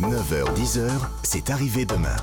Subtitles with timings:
[0.00, 0.90] 9h-10h,
[1.22, 2.16] c'est arrivé demain.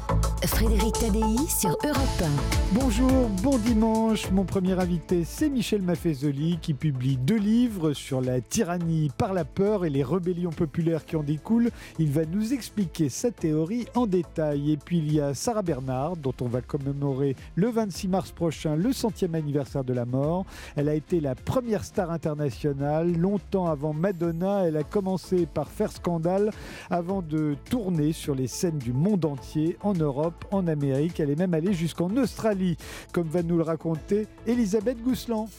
[0.45, 2.25] Frédéric Tadei sur Europe 1.
[2.73, 4.29] Bonjour, bon dimanche.
[4.29, 9.43] Mon premier invité, c'est Michel Maffezoli qui publie deux livres sur la tyrannie par la
[9.43, 11.71] peur et les rébellions populaires qui en découlent.
[11.97, 14.73] Il va nous expliquer sa théorie en détail.
[14.73, 18.75] Et puis il y a Sarah Bernard, dont on va commémorer le 26 mars prochain
[18.75, 20.45] le centième anniversaire de la mort.
[20.75, 23.17] Elle a été la première star internationale.
[23.17, 26.51] Longtemps avant Madonna, elle a commencé par faire scandale
[26.91, 31.19] avant de tournée sur les scènes du monde entier, en Europe, en Amérique.
[31.19, 32.77] Elle est même allée jusqu'en Australie,
[33.11, 35.49] comme va nous le raconter Elisabeth Gousseland.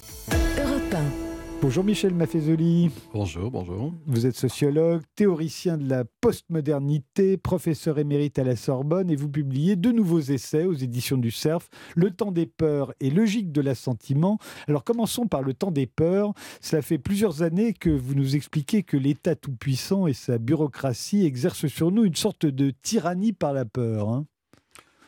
[0.59, 1.24] Europe 1.
[1.65, 2.91] Bonjour Michel Maffezoli.
[3.15, 3.95] Bonjour, bonjour.
[4.07, 9.75] Vous êtes sociologue, théoricien de la postmodernité, professeur émérite à la Sorbonne et vous publiez
[9.75, 14.37] deux nouveaux essais aux éditions du CERF, Le temps des peurs et Logique de l'assentiment.
[14.69, 16.35] Alors commençons par le temps des peurs.
[16.61, 21.69] Cela fait plusieurs années que vous nous expliquez que l'État tout-puissant et sa bureaucratie exercent
[21.69, 24.11] sur nous une sorte de tyrannie par la peur.
[24.11, 24.27] hein.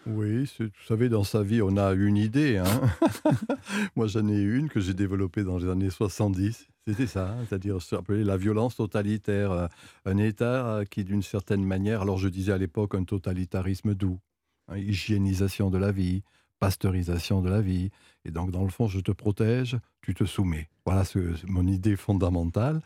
[0.09, 2.59] Oui, vous savez, dans sa vie, on a une idée.
[2.59, 2.65] hein.
[3.97, 6.69] Moi, j'en ai une que j'ai développée dans les années 70.
[6.87, 9.51] C'était ça, hein, c'est-à-dire la violence totalitaire.
[9.51, 9.67] euh,
[10.05, 14.21] Un État euh, qui, d'une certaine manière, alors je disais à l'époque un totalitarisme doux,
[14.69, 16.23] hein, hygiénisation de la vie,
[16.59, 17.91] pasteurisation de la vie.
[18.25, 20.69] Et donc, dans le fond, je te protège, tu te soumets.
[20.85, 22.81] Voilà ce- mon idée fondamentale.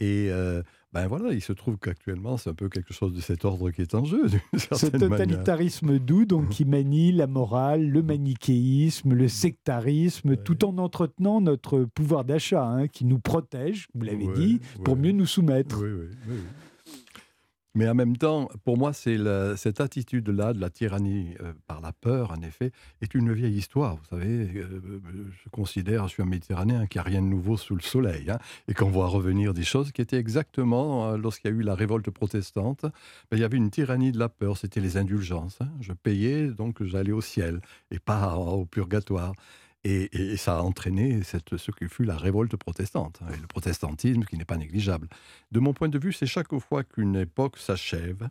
[0.00, 3.44] Et euh, ben voilà, il se trouve qu'actuellement, c'est un peu quelque chose de cet
[3.46, 5.08] ordre qui est en jeu, Ce manière.
[5.08, 10.36] totalitarisme doux, donc qui manie la morale, le manichéisme, le sectarisme, Ouais.
[10.36, 14.96] tout en entretenant notre pouvoir d'achat, hein, qui nous protège, vous l'avez Ouais, dit, pour
[14.96, 15.80] mieux nous soumettre.
[15.82, 16.36] Oui, oui, oui.
[17.74, 22.30] Mais en même temps, pour moi, cette attitude-là de la tyrannie euh, par la peur,
[22.30, 22.70] en effet,
[23.00, 23.96] est une vieille histoire.
[23.96, 24.80] Vous savez, euh,
[25.42, 28.30] je considère, je suis un Méditerranéen, qu'il n'y a rien de nouveau sous le soleil,
[28.30, 31.62] hein, et qu'on voit revenir des choses qui étaient exactement, euh, lorsqu'il y a eu
[31.62, 35.58] la révolte protestante, ben, il y avait une tyrannie de la peur, c'était les indulgences.
[35.62, 35.70] hein.
[35.80, 39.32] Je payais, donc j'allais au ciel, et pas au purgatoire.
[39.84, 44.36] Et, ça a entraîné ce qui fut la révolte protestante, hein, et le protestantisme qui
[44.36, 45.08] n'est pas négligeable.
[45.50, 48.28] De mon point de vue, c'est chaque fois qu'une époque s'achève,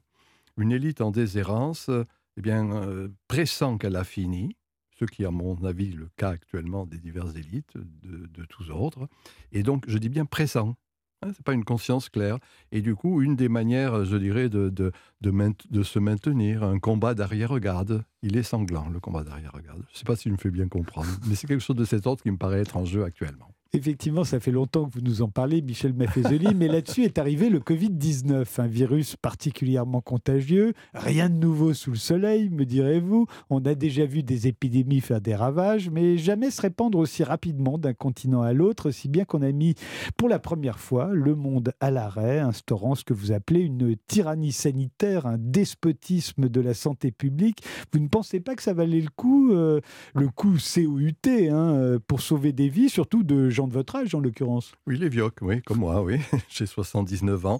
[0.57, 1.89] une élite en déshérence
[2.37, 4.55] eh bien, euh, pressent qu'elle a fini,
[4.97, 8.69] ce qui est à mon avis le cas actuellement des diverses élites de, de tous
[8.69, 9.09] ordres,
[9.51, 10.77] et donc je dis bien pressant.
[11.23, 12.39] Ce n'est pas une conscience claire.
[12.71, 18.37] Et du coup, une des manières, je dirais, de se maintenir, un combat d'arrière-garde, il
[18.37, 19.83] est sanglant, le combat d'arrière-garde.
[19.89, 21.85] Je ne sais pas si je me fais bien comprendre, mais c'est quelque chose de
[21.85, 23.51] cet ordre qui me paraît être en jeu actuellement.
[23.73, 27.49] Effectivement, ça fait longtemps que vous nous en parlez, Michel Maffezoli, mais là-dessus est arrivé
[27.49, 30.73] le Covid-19, un virus particulièrement contagieux.
[30.93, 33.27] Rien de nouveau sous le soleil, me direz-vous.
[33.49, 37.77] On a déjà vu des épidémies faire des ravages, mais jamais se répandre aussi rapidement
[37.77, 39.75] d'un continent à l'autre, si bien qu'on a mis
[40.17, 44.51] pour la première fois le monde à l'arrêt, instaurant ce que vous appelez une tyrannie
[44.51, 47.63] sanitaire, un despotisme de la santé publique.
[47.93, 49.79] Vous ne pensez pas que ça valait le coup, euh,
[50.13, 54.13] le coup COUT, hein, euh, pour sauver des vies, surtout de gens de votre âge
[54.15, 56.17] en l'occurrence Oui, les vioques, oui, comme moi, oui.
[56.49, 57.59] J'ai 79 ans.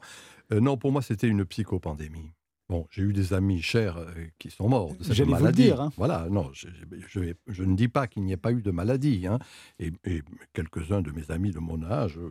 [0.51, 2.31] Euh, non, pour moi, c'était une psychopandémie.
[2.69, 4.05] Bon, j'ai eu des amis chers euh,
[4.39, 5.63] qui sont morts de cette J'allais vous le maladie.
[5.63, 5.91] dire, hein.
[5.97, 6.67] Voilà, non, je,
[7.09, 9.27] je- je- je ne dis pas qu'il n'y ait pas eu de maladie.
[9.27, 9.39] hein.
[9.79, 10.21] Et, et
[10.53, 12.29] quelques-uns de mes amis de mon âge, euh,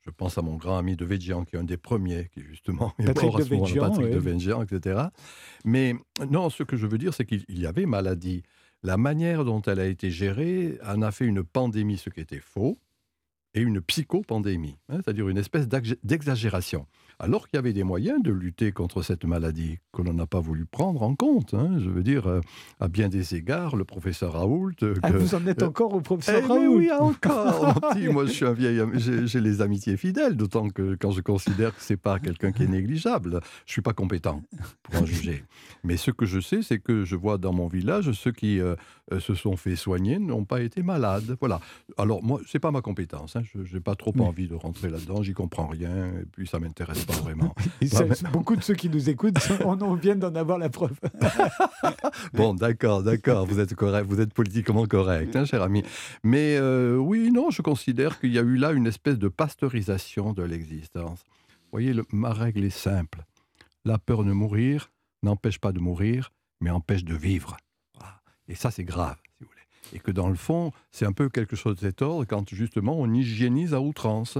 [0.00, 2.94] je pense à mon grand ami de Végian, qui est un des premiers, qui justement
[2.98, 4.12] est Patrick mort à ce Devedjian, Patrick oui.
[4.14, 5.00] de Végian, etc.
[5.66, 5.94] Mais
[6.30, 8.44] non, ce que je veux dire, c'est qu'il il y avait maladie.
[8.82, 12.40] La manière dont elle a été gérée en a fait une pandémie, ce qui était
[12.40, 12.78] faux
[13.56, 16.86] et une psychopandémie, hein, c'est-à-dire une espèce d'ex- d'exagération.
[17.18, 20.40] Alors qu'il y avait des moyens de lutter contre cette maladie que l'on n'a pas
[20.40, 21.54] voulu prendre en compte.
[21.54, 21.78] hein.
[21.78, 22.40] Je veux dire, euh,
[22.78, 24.72] à bien des égards, le professeur Raoult...
[24.82, 27.80] euh, Ah, que- Vous en êtes euh, encore au professeur eh, Raoult oui, encore.
[28.12, 28.82] Moi, je suis un vieil...
[29.24, 32.68] J'ai les amitiés fidèles, d'autant que quand je considère que c'est pas quelqu'un qui est
[32.68, 34.42] négligeable, je suis pas compétent
[34.82, 35.42] pour en juger.
[35.84, 38.74] Mais ce que je sais, c'est que je vois dans mon village, ceux qui euh,
[39.20, 41.36] se sont fait soigner n'ont pas été malades.
[41.40, 41.60] Voilà.
[41.96, 43.36] Alors, moi, c'est pas ma compétence.
[43.36, 43.42] hein.
[43.54, 44.20] Je n'ai pas trop Oui.
[44.22, 45.22] envie de rentrer là-dedans.
[45.22, 46.08] J'y comprends rien.
[46.20, 47.54] Et puis, ça m'intéresse pas vraiment.
[48.32, 50.98] Beaucoup de ceux qui nous écoutent on en viennent d'en avoir la preuve.
[52.34, 55.82] Bon, d'accord, d'accord, vous êtes correct, vous êtes politiquement correct, hein, cher ami.
[56.22, 60.32] Mais euh, oui, non, je considère qu'il y a eu là une espèce de pasteurisation
[60.32, 61.20] de l'existence.
[61.48, 63.24] Vous voyez, le- ma règle est simple.
[63.84, 64.90] La peur de mourir
[65.22, 67.56] n'empêche pas de mourir, mais empêche de vivre.
[68.48, 69.62] Et ça, c'est grave, si vous voulez.
[69.92, 72.94] Et que dans le fond, c'est un peu quelque chose de cet ordre quand justement
[72.98, 74.38] on hygiénise à outrance.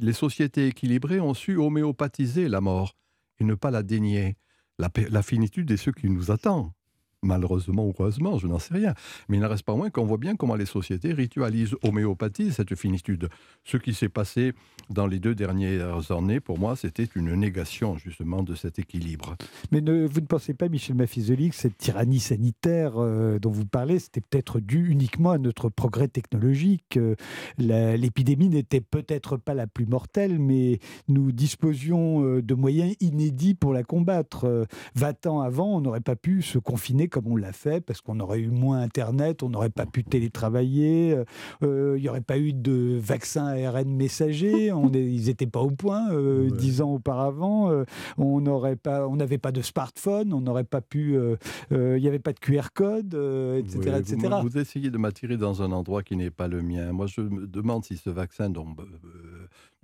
[0.00, 2.96] Les sociétés équilibrées ont su homéopathiser la mort
[3.38, 4.36] et ne pas la dénier.
[4.78, 6.74] La finitude est ce qui nous attend.
[7.24, 8.94] Malheureusement ou heureusement, je n'en sais rien.
[9.28, 12.74] Mais il n'en reste pas moins qu'on voit bien comment les sociétés ritualisent homéopathie, cette
[12.74, 13.28] finitude.
[13.64, 14.52] Ce qui s'est passé
[14.90, 19.36] dans les deux dernières années, pour moi, c'était une négation justement de cet équilibre.
[19.72, 23.98] Mais vous ne pensez pas, Michel Maffizoli, que cette tyrannie sanitaire euh, dont vous parlez,
[23.98, 27.14] c'était peut-être dû uniquement à notre progrès technologique euh,
[27.58, 30.78] L'épidémie n'était peut-être pas la plus mortelle, mais
[31.08, 34.66] nous disposions euh, de moyens inédits pour la combattre.
[34.94, 38.18] 20 ans avant, on n'aurait pas pu se confiner comme on l'a fait, parce qu'on
[38.18, 41.16] aurait eu moins Internet, on n'aurait pas pu télétravailler,
[41.62, 46.08] il n'y aurait pas eu de vaccin ARN messager, on ils n'étaient pas au point
[46.48, 47.70] dix ans auparavant,
[48.18, 51.16] on n'aurait pas, on n'avait pas de smartphone, on n'aurait pas pu,
[51.70, 54.16] il n'y avait pas de QR code, etc., etc.
[54.42, 56.90] Vous, vous, essayez de m'attirer dans un endroit qui n'est pas le mien.
[56.90, 58.74] Moi, je me demande si ce vaccin, dont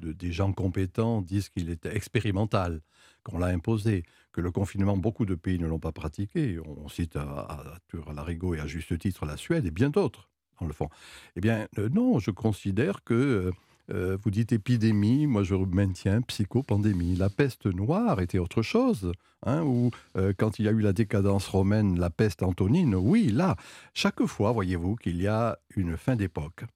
[0.01, 2.81] de, des gens compétents disent qu'il est expérimental,
[3.23, 6.59] qu'on l'a imposé, que le confinement, beaucoup de pays ne l'ont pas pratiqué.
[6.65, 10.29] On cite à, à, à et à juste titre la Suède et bien d'autres,
[10.61, 10.89] dans le fond.
[11.37, 13.53] Eh bien, euh, non, je considère que euh,
[13.93, 17.17] euh, vous dites épidémie, moi je maintiens psychopandémie.
[17.17, 19.13] La peste noire était autre chose.
[19.47, 19.91] Hein, ou
[20.37, 23.57] quand il y a eu la décadence romaine, la peste antonine, oui, là,
[23.95, 26.67] chaque fois, voyez-vous, qu'il y a une fin d'époque,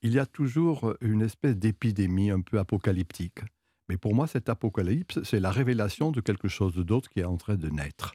[0.00, 3.40] il y a toujours une espèce d'épidémie un peu apocalyptique.
[3.88, 7.36] Mais pour moi, cet apocalypse, c'est la révélation de quelque chose d'autre qui est en
[7.36, 8.14] train de naître.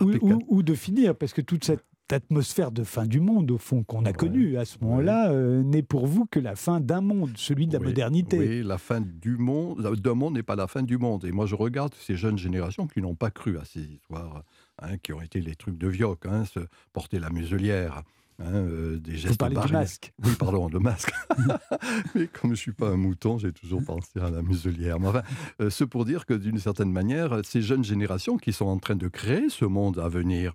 [0.00, 4.04] ou, de finir, parce que toute cette atmosphère de fin du monde, au fond, qu'on
[4.04, 7.66] a connue à ce moment-là, euh, n'est pour vous que la fin d'un monde, celui
[7.66, 8.38] de la modernité.
[8.38, 11.24] Oui, la fin du monde, d'un monde n'est pas la fin du monde.
[11.24, 14.42] Et moi, je regarde ces jeunes générations qui n'ont pas cru à ces histoires,
[14.80, 16.60] hein, qui ont été les trucs de Vioc, hein, se
[16.92, 18.02] porter la muselière.
[18.44, 20.12] Hein, euh, des gestes Vous du masque.
[20.24, 21.12] Oui, pardon, le masque.
[22.14, 24.98] Mais comme je ne suis pas un mouton, j'ai toujours pensé à la muselière.
[24.98, 25.22] Mais enfin,
[25.60, 28.96] euh, ce pour dire que d'une certaine manière, ces jeunes générations qui sont en train
[28.96, 30.54] de créer ce monde à venir,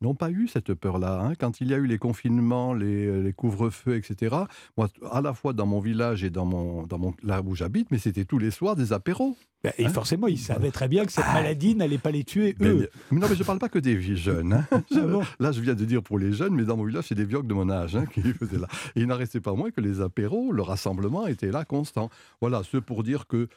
[0.00, 1.20] n'ont pas eu cette peur-là.
[1.20, 1.32] Hein.
[1.38, 4.36] Quand il y a eu les confinements, les, les couvre-feux, etc.,
[4.76, 7.90] moi, à la fois dans mon village et dans mon, dans mon, là où j'habite,
[7.90, 9.36] mais c'était tous les soirs des apéros.
[9.64, 11.34] Ben, et hein forcément, ils savaient très bien que cette ah.
[11.34, 12.90] maladie n'allait pas les tuer, ben, eux.
[13.10, 14.52] non, mais je ne parle pas que des jeunes.
[14.52, 14.66] Hein.
[14.92, 17.24] Ah là, je viens de dire pour les jeunes, mais dans mon village, c'est des
[17.24, 18.68] vieux de mon âge qui faisaient là.
[18.94, 22.10] Et il n'en restait pas moins que les apéros, le rassemblement était là constant.
[22.40, 23.48] Voilà, ce pour dire que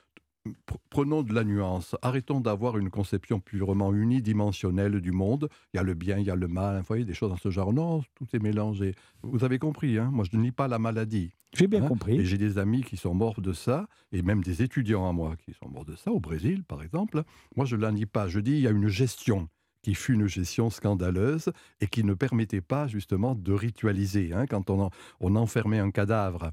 [0.89, 1.95] prenons de la nuance.
[2.01, 5.49] Arrêtons d'avoir une conception purement unidimensionnelle du monde.
[5.73, 7.37] Il y a le bien, il y a le mal, vous voyez, des choses dans
[7.37, 7.73] ce genre.
[7.73, 8.95] Non, tout est mélangé.
[9.23, 11.31] Vous avez compris, hein moi je ne nie pas la maladie.
[11.53, 12.15] J'ai bien hein compris.
[12.15, 15.35] Et j'ai des amis qui sont morts de ça, et même des étudiants à moi
[15.35, 17.23] qui sont morts de ça, au Brésil par exemple.
[17.55, 18.27] Moi je ne la nie pas.
[18.27, 19.49] Je dis il y a une gestion
[19.81, 24.31] qui fut une gestion scandaleuse et qui ne permettait pas justement de ritualiser.
[24.31, 24.45] Hein.
[24.45, 26.51] Quand on, on enfermait un cadavre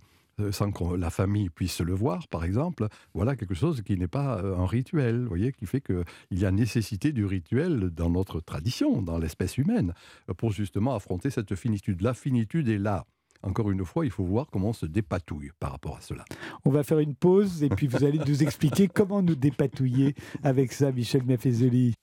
[0.53, 4.39] sans que la famille puisse le voir, par exemple, voilà quelque chose qui n'est pas
[4.39, 8.41] euh, un rituel, vous voyez, qui fait qu'il y a nécessité du rituel dans notre
[8.41, 9.95] tradition, dans l'espèce humaine,
[10.37, 12.03] pour justement affronter cette finitude.
[12.03, 13.05] La finitude est là.
[13.43, 16.25] Encore une fois, il faut voir comment on se dépatouille par rapport à cela.
[16.65, 20.73] On va faire une pause et puis vous allez nous expliquer comment nous dépatouiller avec
[20.73, 21.95] ça, Michel Maffezoli.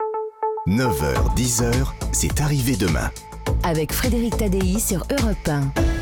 [0.67, 3.11] 9h, 10h, c'est arrivé demain.
[3.63, 5.94] Avec Frédéric Tadei sur Europe 1.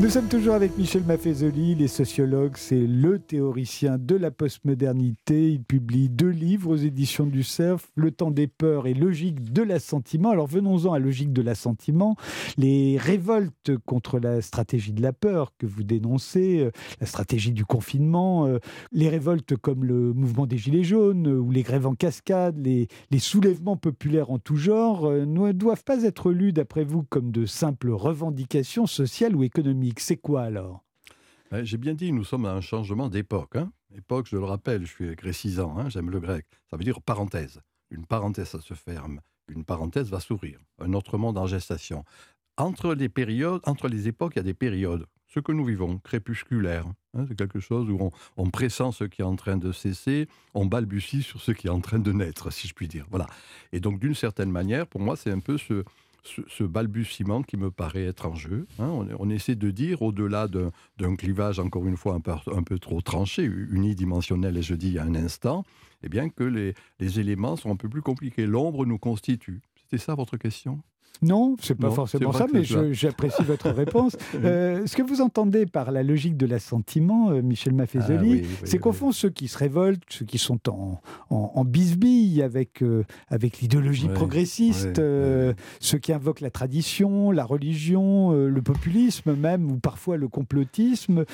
[0.00, 5.52] Nous sommes toujours avec Michel Maffezoli, les sociologues, c'est le théoricien de la postmodernité.
[5.52, 9.62] Il publie deux livres aux éditions du Cerf, Le temps des peurs et Logique de
[9.62, 10.30] l'assentiment.
[10.30, 12.16] Alors venons-en à Logique de l'assentiment.
[12.58, 16.70] Les révoltes contre la stratégie de la peur que vous dénoncez, euh,
[17.00, 18.58] la stratégie du confinement, euh,
[18.90, 23.20] les révoltes comme le mouvement des Gilets jaunes ou les grèves en cascade, les, les
[23.20, 27.46] soulèvements populaires en tout genre, euh, ne doivent pas être lus, d'après vous, comme de
[27.46, 30.84] simples revendications sociales ou économiques c'est quoi alors?
[31.62, 33.56] J'ai bien dit, nous sommes à un changement d'époque.
[33.56, 33.70] Hein.
[33.96, 36.46] Époque, je le rappelle, je suis grécisant, hein, j'aime le grec.
[36.70, 37.60] Ça veut dire parenthèse.
[37.90, 39.20] Une parenthèse, ça se ferme.
[39.48, 40.58] Une parenthèse va s'ouvrir.
[40.80, 42.04] Un autre monde en gestation.
[42.56, 45.06] Entre les périodes, entre les époques, il y a des périodes.
[45.26, 49.22] Ce que nous vivons, crépusculaire, hein, c'est quelque chose où on, on, pressent ce qui
[49.22, 52.52] est en train de cesser, on balbutie sur ce qui est en train de naître,
[52.52, 53.06] si je puis dire.
[53.10, 53.26] Voilà.
[53.72, 55.84] Et donc, d'une certaine manière, pour moi, c'est un peu ce,
[56.24, 58.66] ce, balbutiement qui me paraît être en jeu.
[58.78, 59.06] Hein.
[59.18, 64.56] On, essaie de dire, au-delà d'un clivage, encore une fois, un peu, trop tranché, unidimensionnel,
[64.56, 65.64] et je dis il y a un instant,
[66.02, 68.46] eh bien que les, les éléments sont un peu plus compliqués.
[68.46, 69.62] L'ombre nous constitue.
[69.76, 70.82] C'était ça votre question?
[71.22, 74.16] Non, c'est pas forcément ça, mais j'apprécie votre réponse.
[74.34, 78.78] Euh, ce que vous entendez par la logique de l'assentiment, euh, Michel Maffezoli, ah c'est
[78.78, 83.60] qu'au fond, ceux qui se révoltent, ceux qui sont en, en, bisbille avec, euh, avec
[83.60, 85.00] l'idéologie progressiste,
[85.80, 91.24] ceux qui invoquent la tradition, la religion, le populisme même, ou parfois le complotisme,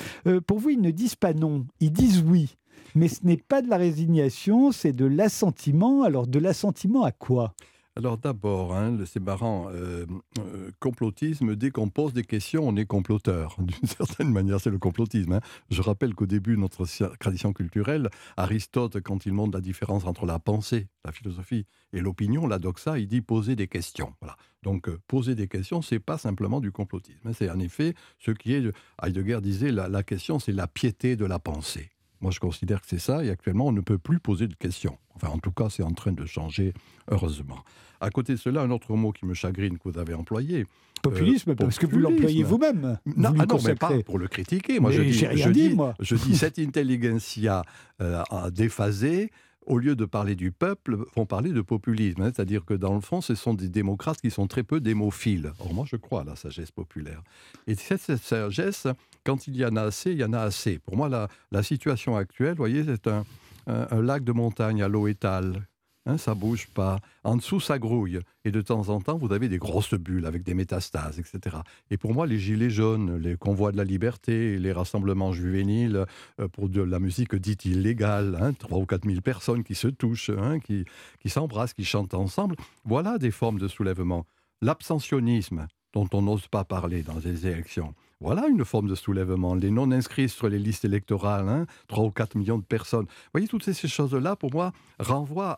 [0.47, 2.55] pour vous, ils ne disent pas non, ils disent oui.
[2.95, 6.03] Mais ce n'est pas de la résignation, c'est de l'assentiment.
[6.03, 7.53] Alors, de l'assentiment à quoi?
[7.97, 10.05] Alors d'abord, hein, c'est marrant, euh,
[10.39, 13.57] euh, complotisme, dès qu'on pose des questions, on est comploteur.
[13.59, 15.33] D'une certaine manière, c'est le complotisme.
[15.33, 15.41] hein.
[15.69, 16.85] Je rappelle qu'au début de notre
[17.17, 22.47] tradition culturelle, Aristote, quand il montre la différence entre la pensée, la philosophie et l'opinion,
[22.47, 24.13] la doxa, il dit poser des questions.
[24.21, 24.37] Voilà.
[24.63, 27.27] Donc euh, poser des questions, c'est pas simplement du complotisme.
[27.27, 27.33] hein.
[27.37, 28.63] C'est en effet ce qui est,
[29.03, 31.91] Heidegger disait, la question, c'est la piété de la pensée.
[32.21, 34.97] Moi, je considère que c'est ça, et actuellement, on ne peut plus poser de questions.
[35.15, 36.73] Enfin, en tout cas, c'est en train de changer,
[37.09, 37.57] heureusement.
[37.99, 40.65] À côté de cela, un autre mot qui me chagrine que vous avez employé.
[41.01, 42.99] Populisme, parce que vous l'employez vous-même.
[43.17, 44.79] Non, vous ah non, mais pas pour le critiquer.
[44.79, 45.95] Moi, je Mais dis, j'ai rien je dit, dis- moi.
[45.99, 47.63] je dis cette intelligentsia
[48.01, 49.31] euh, a déphasé.
[49.67, 52.21] Au lieu de parler du peuple, vont parler de populisme.
[52.23, 52.31] hein.
[52.33, 55.53] C'est-à-dire que dans le fond, ce sont des démocrates qui sont très peu démophiles.
[55.59, 57.21] Or, moi, je crois à la sagesse populaire.
[57.67, 58.87] Et cette, cette sagesse,
[59.23, 60.79] quand il y en a assez, il y en a assez.
[60.79, 63.23] Pour moi, la, la situation actuelle, vous voyez, c'est un,
[63.67, 65.67] un- un lac de montagne à l'eau étale.
[66.07, 66.99] Hein, ça bouge pas.
[67.23, 68.19] En dessous, ça grouille.
[68.43, 71.57] Et de temps en temps, vous avez des grosses bulles avec des métastases, etc.
[71.91, 76.05] Et pour moi, les gilets jaunes, les convois de la liberté, les rassemblements juvéniles
[76.39, 79.87] euh, pour de la musique dite illégale, hein, 3 ou 4 000 personnes qui se
[79.87, 80.85] touchent, hein, qui,
[81.29, 84.25] s'embrassent, qui chantent ensemble, voilà des formes de soulèvement.
[84.61, 89.55] L'abstentionnisme, dont on n'ose pas parler dans les élections, voilà une forme de soulèvement.
[89.55, 93.05] Les non-inscrits sur les listes électorales, hein, 3 ou 4 millions de personnes.
[93.05, 95.57] Vous voyez, toutes ces choses-là, pour moi, renvoient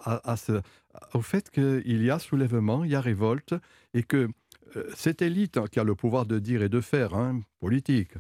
[1.14, 3.54] au fait qu'il y a soulèvement, il y a révolte,
[3.94, 4.30] et que
[4.76, 8.14] euh, cette élite qui a le pouvoir de dire et de faire, hein, politique,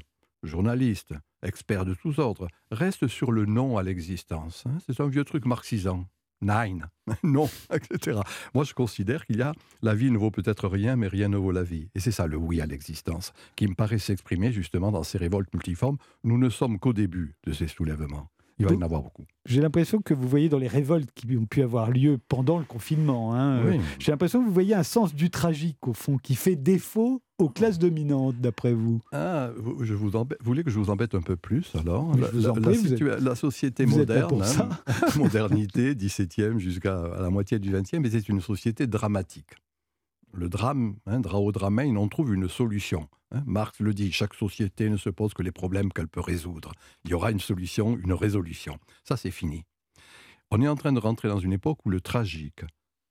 [0.43, 4.65] journaliste, expert de tous ordres, reste sur le non à l'existence.
[4.67, 4.77] hein.
[4.85, 6.05] C'est un vieux truc marxisant.
[6.43, 6.87] Nine,
[7.23, 8.19] non, etc.
[8.53, 11.37] Moi, je considère qu'il y a la vie ne vaut peut-être rien, mais rien ne
[11.37, 11.89] vaut la vie.
[11.95, 15.53] Et c'est ça le oui à l'existence, qui me paraît s'exprimer justement dans ces révoltes
[15.53, 15.97] multiformes.
[16.23, 18.29] Nous ne sommes qu'au début de ces soulèvements.
[18.59, 19.25] Il va y en avoir beaucoup.
[19.45, 22.65] J'ai l'impression que vous voyez dans les révoltes qui ont pu avoir lieu pendant le
[22.65, 26.35] confinement, hein, euh, j'ai l'impression que vous voyez un sens du tragique, au fond, qui
[26.35, 29.01] fait défaut aux classes dominantes, d'après vous.
[29.11, 32.15] Ah, vous, je vous, embête- vous voulez que je vous embête un peu plus alors?
[32.15, 34.69] La, société moderne, hein,
[35.17, 39.49] modernité, 17e jusqu'à à la moitié du 20e, mais c'est une société dramatique.
[40.35, 43.07] Le drame, hein, draodramein, on trouve une solution.
[43.31, 43.43] hein.
[43.45, 46.71] Marx le dit, chaque société ne se pose que les problèmes qu'elle peut résoudre.
[47.05, 48.79] Il y aura une solution, une résolution.
[49.03, 49.63] Ça, c'est fini.
[50.49, 52.61] On est en train de rentrer dans une époque où le tragique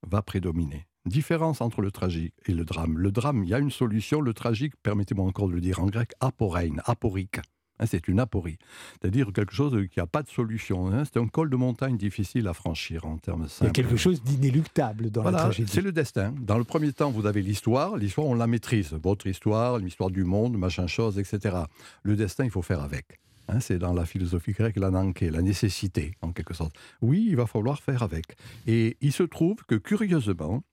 [0.05, 0.85] va prédominer.
[1.05, 2.97] Différence entre le tragique et le drame.
[2.97, 4.19] Le drame, il y a une solution.
[4.19, 7.39] Le tragique, permettez-moi encore de le dire en grec, aporein, aporique.
[7.79, 8.57] Hein, c'est une aporie.
[9.01, 10.87] C'est-à-dire quelque chose qui n'a pas de solution.
[10.93, 11.03] hein.
[11.05, 13.71] C'est un col de montagne difficile à franchir en termes Il y a simples.
[13.71, 15.71] quelque chose d'inéluctable dans la tragédie.
[15.71, 16.33] c'est le destin.
[16.39, 17.97] Dans le premier temps, vous avez l'histoire.
[17.97, 18.93] L'histoire, on la maîtrise.
[18.93, 21.57] Votre histoire, l'histoire du monde, machin chose, etc.
[22.03, 23.19] Le destin, il faut faire avec.
[23.49, 26.75] Hein, c'est dans la philosophie grecque l'ananké, la nécessité, en quelque sorte.
[27.01, 28.37] Oui, il va falloir faire avec.
[28.67, 30.63] Et il se trouve que, curieusement,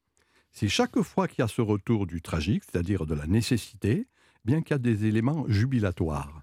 [0.53, 4.07] c'est chaque fois qu'il y a ce retour du tragique, c'est-à-dire de la nécessité,
[4.45, 6.43] bien qu'il y a des éléments jubilatoires,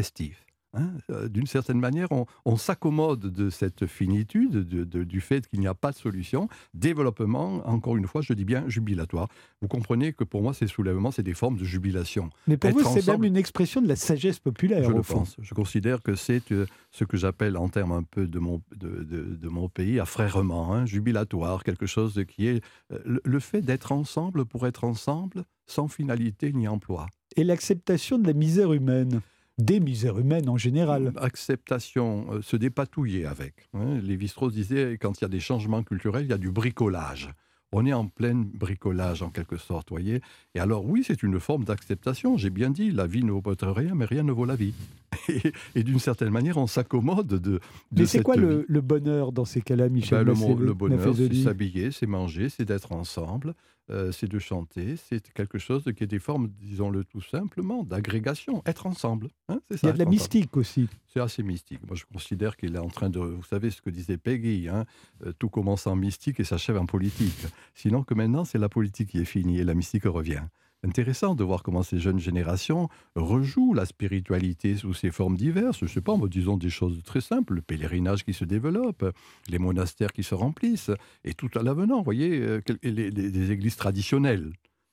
[0.00, 0.44] festifs.
[0.74, 0.90] hein.
[1.10, 5.60] Euh, D'une certaine manière, on, on s'accommode de cette finitude, de- de- du fait qu'il
[5.60, 6.48] n'y a pas de solution.
[6.74, 9.28] Développement, encore une fois, je dis bien jubilatoire.
[9.62, 12.28] Vous comprenez que pour moi, ces soulèvements, c'est des formes de jubilation.
[12.46, 15.20] Mais pour être vous, c'est même une expression de la sagesse populaire, Je le fond.
[15.20, 15.36] pense.
[15.40, 19.02] Je considère que c'est euh, ce que j'appelle en termes un peu de mon, de,
[19.02, 22.62] de- mon pays, affrèrement, hein, jubilatoire, quelque chose de qui est
[22.92, 27.06] euh, le, le fait d'être ensemble pour être ensemble, sans finalité ni emploi.
[27.36, 29.20] Et l'acceptation de la misère humaine,
[29.58, 31.12] des misères humaines en général.
[31.16, 33.54] Acceptation, euh, se dépatouiller avec.
[33.74, 33.98] hein.
[34.02, 37.30] Lévi-Strauss disait quand il y a des changements culturels, il y a du bricolage.
[37.72, 40.20] On est en plein bricolage en quelque sorte, voyez.
[40.54, 42.36] Et alors oui, c'est une forme d'acceptation.
[42.36, 44.72] J'ai bien dit, la vie ne vaut rien, mais rien ne vaut la vie.
[45.28, 47.36] Et, et d'une certaine manière, on s'accommode de.
[47.38, 47.60] de
[47.92, 51.34] Mais c'est quoi le, le bonheur dans ces cas-là, Michel Ben, le, le bonheur, c'est
[51.42, 53.54] s'habiller, c'est manger, c'est d'être ensemble,
[53.90, 58.62] euh, c'est de chanter, c'est quelque chose qui est des formes, disons-le tout simplement, d'agrégation,
[58.66, 59.28] être ensemble.
[59.48, 60.10] hein, c'est Il y a de la ensemble.
[60.10, 60.88] mystique aussi.
[61.06, 61.80] C'est assez mystique.
[61.86, 63.20] Moi, je considère qu'il est en train de.
[63.20, 64.84] Vous savez ce que disait Peggy, hein,
[65.24, 67.46] euh, tout commence en mystique et s'achève en politique.
[67.74, 70.42] Sinon que maintenant, c'est la politique qui est finie et la mystique revient.
[70.84, 75.78] Intéressant de voir comment ces jeunes générations rejouent la spiritualité sous ses formes diverses.
[75.80, 79.04] Je sais pas, disons des choses très simples, le pèlerinage qui se développe,
[79.48, 80.90] les monastères qui se remplissent,
[81.24, 84.52] et tout à l'avenant, vous voyez, euh, les églises traditionnelles.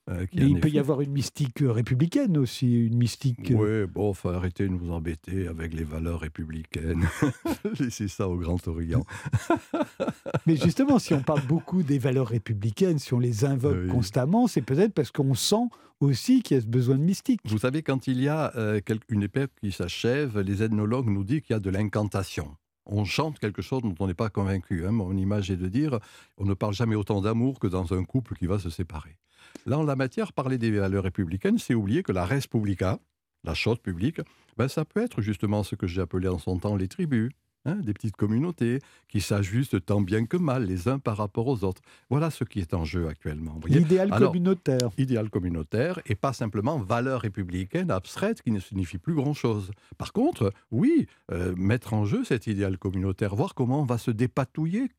[0.09, 3.51] Euh, Mais il peut y avoir une mystique euh, républicaine aussi, une mystique.
[3.51, 7.05] euh, oui, bon, faut arrêter de nous embêter avec les valeurs républicaines.
[7.79, 9.05] Laissez ça au Grand Orient.
[10.45, 13.87] Mais justement, si on parle beaucoup des valeurs républicaines, si on les invoque Oui.
[13.89, 15.67] constamment, c'est peut-être parce qu'on sent
[15.99, 17.39] aussi qu'il y a ce besoin de mystique.
[17.45, 21.41] Vous savez, quand il y a euh, une époque qui s'achève, les ethnologues nous disent
[21.41, 22.55] qu'il y a de l'incantation.
[22.85, 24.85] on chante quelque chose dont on n'est pas convaincu.
[24.85, 24.91] Hein.
[24.91, 25.99] Mon image est de dire,
[26.37, 29.17] on ne parle jamais autant d'amour que dans un couple qui va se séparer.
[29.65, 32.99] Là, en la matière, parler des valeurs républicaines, c'est oublier que la res publica,
[33.43, 34.21] la chose publique,
[34.57, 37.31] ben, ça peut être justement ce que j'ai appelé en son temps les tribus,
[37.65, 41.63] Hein, des petites communautés qui s'ajustent tant bien que mal les uns par rapport aux
[41.63, 41.81] autres.
[42.09, 43.57] Voilà ce qui est en jeu actuellement.
[43.65, 44.89] L'idéal communautaire.
[44.97, 49.71] Idéal communautaire et pas simplement valeur républicaine abstraite qui ne signifie plus grand-chose.
[49.97, 54.11] Par contre, oui, euh, mettre en jeu cet idéal communautaire, voir comment on va se
[54.11, 54.89] dépatouiller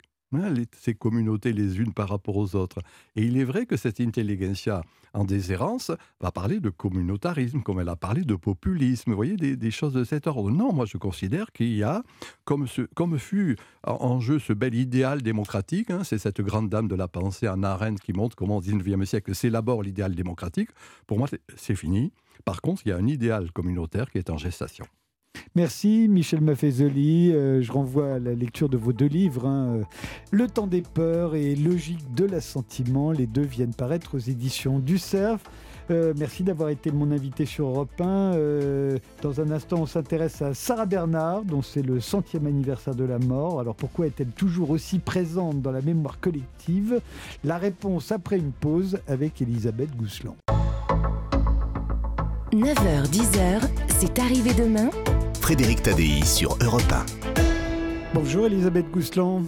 [0.81, 2.79] Ces communautés les unes par rapport aux autres.
[3.17, 4.83] Et il est vrai que cette intelligentsia
[5.15, 9.71] en déshérence va parler de communautarisme, comme elle a parlé de populisme, vous voyez, des,
[9.71, 10.51] choses de cet ordre.
[10.51, 12.03] Non, moi je considère qu'il y a,
[12.45, 12.67] comme,
[13.19, 17.47] fut en jeu ce bel idéal démocratique, hein, c'est cette grande dame de la pensée,
[17.47, 20.71] Anna Arendt, qui montre comment au XIXe siècle s'élabore l'idéal démocratique.
[21.07, 22.13] Pour moi, c'est fini.
[22.45, 24.87] Par contre, il y a un idéal communautaire qui est en gestation.
[25.57, 27.33] Merci Michel Maffezoli.
[27.33, 29.83] Euh, je renvoie à la lecture de vos deux livres, hein.
[30.33, 33.13] Le temps des peurs et Logique de l'assentiment.
[33.13, 35.43] Les deux viennent paraître aux éditions du CERF.
[35.93, 38.05] Euh, merci d'avoir été mon invité sur Europe 1.
[38.05, 43.05] Euh, dans un instant, on s'intéresse à Sarah Bernard, dont c'est le centième anniversaire de
[43.05, 43.61] la mort.
[43.61, 47.01] Alors pourquoi est-elle toujours aussi présente dans la mémoire collective?
[47.45, 50.35] La réponse après une pause avec Elisabeth Gousselin.
[52.53, 53.61] 9h, 10h,
[54.01, 54.91] c'est arrivé demain
[55.45, 57.05] Frédéric Tadei sur Europe 1.
[58.15, 59.43] Bonjour Elisabeth Gousseland.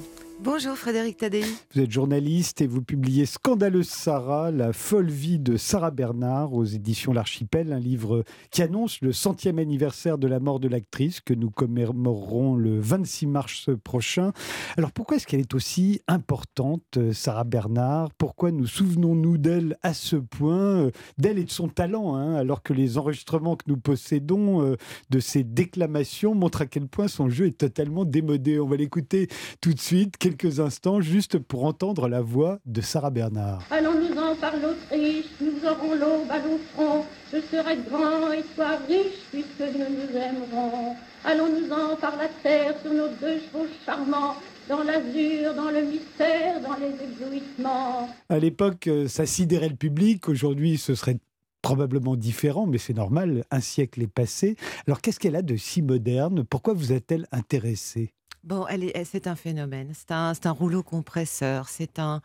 [0.46, 1.42] Bonjour Frédéric Tadei.
[1.74, 6.64] Vous êtes journaliste et vous publiez Scandaleuse Sarah, la folle vie de Sarah Bernard aux
[6.64, 8.22] éditions L'Archipel, un livre
[8.52, 13.26] qui annonce le centième anniversaire de la mort de l'actrice que nous commémorerons le 26
[13.26, 14.30] mars prochain.
[14.76, 20.14] Alors pourquoi est-ce qu'elle est aussi importante, Sarah Bernard Pourquoi nous souvenons-nous d'elle à ce
[20.14, 24.76] point, d'elle et de son talent, hein, alors que les enregistrements que nous possédons euh,
[25.10, 29.26] de ses déclamations montrent à quel point son jeu est totalement démodé On va l'écouter
[29.60, 33.62] tout de suite quelques instants juste pour entendre la voix de Sarah Bernard.
[33.70, 37.04] Allons-nous-en par l'Autriche, nous aurons l'aube à nos fronts.
[37.32, 40.94] Je serai grand et toi riche puisque nous nous aimerons.
[41.24, 44.36] Allons-nous-en par la terre sur nos deux chevaux charmants
[44.68, 48.08] dans l'azur, dans le mystère, dans les éblouissements.
[48.28, 50.28] À l'époque, euh, ça sidérait le public.
[50.28, 51.18] Aujourd'hui, ce serait
[51.62, 54.56] probablement différent, mais c'est normal, un siècle est passé.
[54.86, 56.44] Alors qu'est-ce qu'elle a de si moderne?
[56.44, 58.12] Pourquoi vous a-t-elle intéressée?
[58.46, 59.90] Bon, elle c'est un phénomène.
[59.92, 61.68] C'est un, un rouleau compresseur.
[61.68, 62.22] C'est un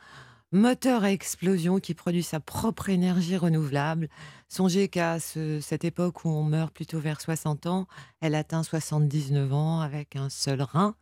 [0.52, 4.08] moteur à explosion qui produit sa propre énergie renouvelable.
[4.48, 7.88] Songez qu'à cette époque où on meurt plutôt vers 60 ans,
[8.20, 10.94] elle atteint 79 ans avec un seul rein,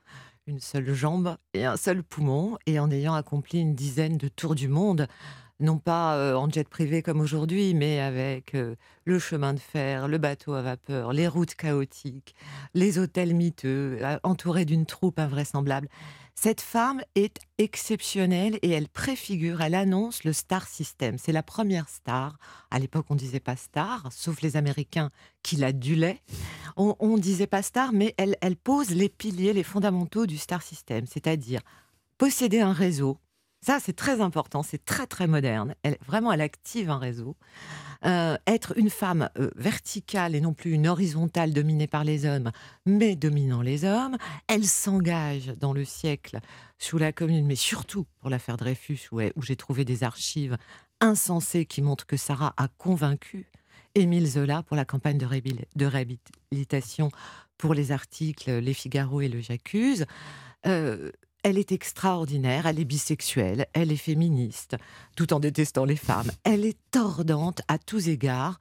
[0.48, 4.56] une seule jambe et un seul poumon, et en ayant accompli une dizaine de tours
[4.56, 5.10] du monde
[5.60, 8.56] non pas en jet privé comme aujourd'hui, mais avec
[9.06, 12.36] le chemin de fer, le bateau à vapeur, les routes chaotiques,
[12.74, 15.90] les hôtels miteux, entourés d'une troupe invraisemblable.
[16.42, 21.18] Cette femme est exceptionnelle et elle préfigure, elle annonce le star system.
[21.18, 22.38] C'est la première star.
[22.72, 25.12] À l'époque, on ne disait pas star, sauf les Américains
[25.44, 26.22] qui l'adulaient.
[26.78, 30.62] On ne disait pas star, mais elle, elle pose les piliers, les fondamentaux du star
[30.62, 31.60] system, c'est-à-dire
[32.18, 33.18] posséder un réseau,
[33.62, 35.76] ça, c'est très important, c'est très très moderne.
[35.84, 37.36] Elle, vraiment, elle active un réseau.
[38.06, 42.52] Euh, être une femme euh, verticale et non plus une horizontale dominée par les hommes,
[42.86, 44.18] mais dominant les hommes.
[44.48, 46.40] Elle s'engage dans le siècle
[46.78, 50.58] sous la commune, mais surtout pour l'affaire Dreyfus, où, j'ai trouvé des archives
[51.02, 53.48] insensées qui montrent que Sarah a convaincu
[53.96, 57.12] Émile Zola pour la campagne de, réhabilitation
[57.58, 60.06] pour les articles Les Figaro et le J'accuse.
[60.66, 61.12] Euh,
[61.44, 64.76] elle est extraordinaire, elle est bisexuelle, elle est féministe,
[65.16, 66.32] tout en détestant les femmes.
[66.44, 68.60] Elle est tordante à tous égards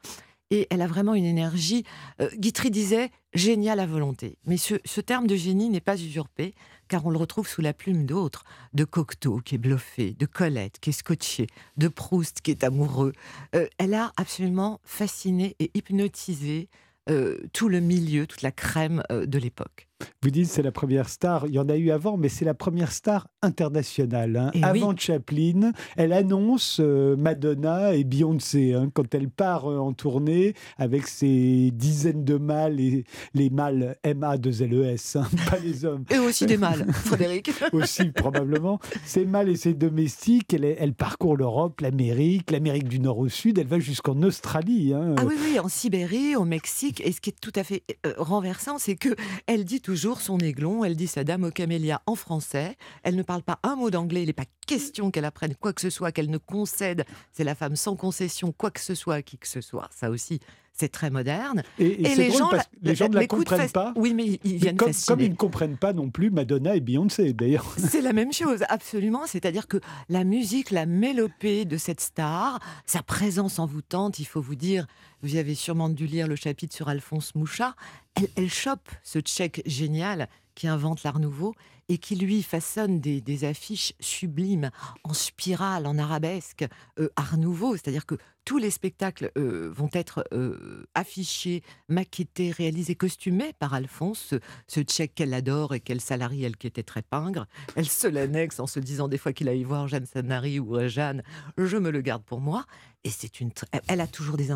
[0.51, 1.85] et elle a vraiment une énergie.
[2.21, 4.39] Euh, Guitry disait génial à volonté.
[4.47, 6.55] Mais ce, terme de génie n'est pas usurpé,
[6.89, 10.79] car on le retrouve sous la plume d'autres, de Cocteau qui est bluffé, de Colette
[10.81, 13.13] qui est scotché, de Proust qui est amoureux.
[13.55, 16.69] Euh, elle a absolument fasciné et hypnotisé
[17.11, 19.88] euh, tout le milieu, toute la crème de l'époque.
[20.23, 22.55] Vous dites c'est la première star, il y en a eu avant, mais c'est la
[22.55, 24.37] première star internationale.
[24.37, 24.51] Hein.
[24.55, 29.93] Eh avant Chaplin, elle annonce euh, Madonna et Beyoncé hein, quand elle part euh, en
[29.93, 36.05] tournée avec ses dizaines de mâles, et les mâles M-A-2-L-E-S, hein, pas les hommes.
[36.11, 37.51] Et aussi des mâles, Frédéric.
[37.73, 38.81] aussi, probablement.
[39.05, 43.59] Ces mâles et ses domestiques, elle, elle parcourt l'Europe, l'Amérique, l'Amérique du Nord au Sud,
[43.59, 44.93] elle va jusqu'en Australie.
[44.95, 47.01] Ah oui, oui, en Sibérie, au Mexique.
[47.05, 49.11] Et ce qui est tout à fait euh, renversant, c'est que
[49.47, 53.23] elle dit toujours son aiglon, elle dit sa dame aux camélias en français, elle ne
[53.23, 56.13] parle pas un mot d'anglais, il n'est pas question qu'elle apprenne quoi que ce soit,
[56.13, 59.63] qu'elle ne concède, c'est la femme sans concession, quoi que ce soit qui que ce
[59.63, 59.89] soit.
[59.91, 60.41] Ça aussi,
[60.79, 61.63] c'est très moderne.
[61.79, 63.93] Et, les drôle gens parce que les gens ne la comprennent pas.
[63.97, 66.81] Oui, mais ils- Mais viennent comme, comme ils ne comprennent pas non plus Madonna et
[66.81, 67.75] Beyoncé, d'ailleurs.
[67.79, 69.23] C'est la même chose, absolument.
[69.27, 74.55] C'est-à-dire que la musique, la mélopée de cette star, sa présence envoûtante, il faut vous
[74.55, 74.87] dire,
[75.23, 77.75] vous avez sûrement dû lire le chapitre sur Alphonse Mouchat,
[78.15, 81.55] elle, elle chope ce tchèque génial qui invente l'art nouveau
[81.89, 84.71] et qui lui façonne des, affiches sublimes
[85.05, 86.67] en spirale, en arabesque,
[86.99, 87.77] euh, art nouveau.
[87.77, 94.35] C'est-à-dire que tous les spectacles euh, vont être euh, affichés, maquettés, réalisés, costumés par Alphonse,
[94.67, 97.47] ce, tchèque qu'elle adore et qu'elle salarie, elle qui était très pingre.
[97.77, 101.23] Elle se l'annexe en se disant des fois qu'il aille voir Jeanne Sanary ou Jeanne,
[101.57, 102.65] je me le garde pour moi.
[103.05, 103.53] Et c'est une,
[103.87, 104.49] elle a toujours des,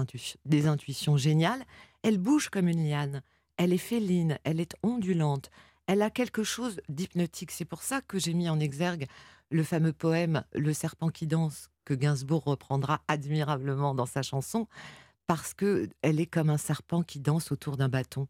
[0.44, 1.64] des intuitions géniales.
[2.02, 3.22] Elle bouge comme une liane.
[3.56, 5.50] Elle est féline, elle est ondulante.
[5.86, 7.50] Elle a quelque chose d'hypnotique.
[7.50, 9.06] C'est pour ça que j'ai mis en exergue
[9.50, 14.66] le fameux poème Le serpent qui danse que Gainsbourg reprendra admirablement dans sa chanson
[15.26, 18.28] parce que elle est comme un serpent qui danse autour d'un bâton.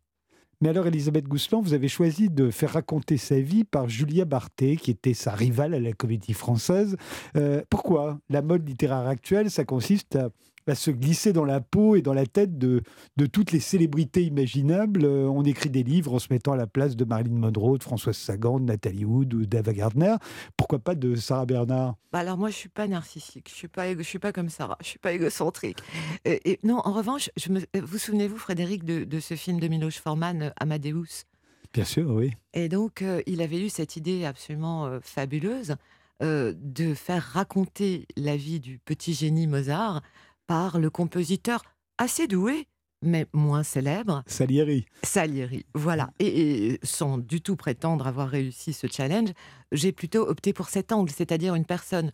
[0.60, 4.76] Mais alors, Elisabeth Gousseland, vous avez choisi de faire raconter sa vie par Julia Barthé,
[4.76, 6.96] qui était sa rivale à la comédie française.
[7.36, 8.20] Euh, pourquoi?
[8.28, 10.28] La mode littéraire actuelle, ça consiste à,
[10.66, 12.82] à se glisser dans la peau et dans la tête de,
[13.16, 15.04] de toutes les célébrités imaginables.
[15.04, 17.82] Euh, on écrit des livres en se mettant à la place de Marilyn Monroe, de
[17.82, 20.14] Françoise Sagan, de Nathalie Wood ou d'Ava Gardner.
[20.56, 23.88] Pourquoi pas de Sarah Bernard Bah alors moi je suis pas narcissique, je suis pas
[23.88, 25.78] égo- je suis pas comme Sarah, je suis pas égocentrique.
[26.24, 29.68] Et, et non, en revanche, je me, vous souvenez-vous Frédéric de, de ce film de
[29.68, 31.24] Miloš Forman, euh, Amadeus?
[31.72, 32.32] Bien sûr, oui.
[32.52, 35.76] Et donc, euh, il avait eu cette idée absolument euh, fabuleuse
[36.22, 40.02] euh, de faire raconter la vie du petit génie Mozart
[40.46, 41.62] par le compositeur
[41.98, 42.66] assez doué,
[43.02, 44.86] mais moins célèbre, Salieri.
[45.02, 45.66] Salieri.
[45.74, 46.10] Voilà.
[46.18, 49.30] Et, et sans du tout prétendre avoir réussi ce challenge,
[49.72, 52.12] j'ai plutôt opté pour cet angle, c'est-à-dire une personne,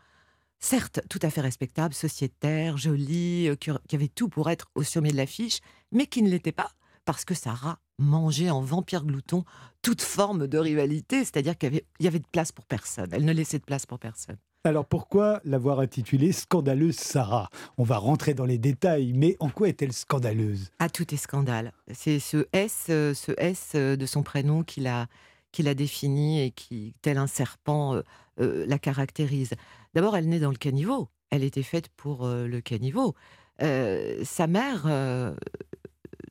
[0.58, 5.10] certes, tout à fait respectable, sociétaire, jolie, euh, qui, avait tout pour être au sommet
[5.10, 5.60] de l'affiche,
[5.92, 6.70] mais qui ne l'était pas
[7.04, 9.44] parce que Sarah mangeait en vampire glouton
[9.82, 13.08] toute forme de rivalité, c'est-à-dire qu'il y avait de place pour personne.
[13.12, 14.36] Elle ne laissait de place pour personne.
[14.64, 17.48] Alors pourquoi l'avoir intitulée Scandaleuse Sarah?
[17.78, 20.72] On va rentrer dans les détails, mais en quoi est-elle scandaleuse?
[20.80, 21.72] Ah, tout est scandale.
[21.92, 25.06] C'est ce S, euh, ce S euh, de son prénom qui l'a,
[25.52, 28.02] qui l'a défini et qui, tel un serpent,
[28.40, 29.52] euh, la caractérise.
[29.94, 31.08] D'abord, elle naît dans le caniveau.
[31.30, 33.14] Elle était faite pour le caniveau.
[33.60, 34.86] Sa mère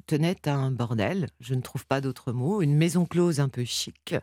[0.08, 4.16] tenait un bordel, je ne trouve pas d'autre mot, une maison close un peu chic,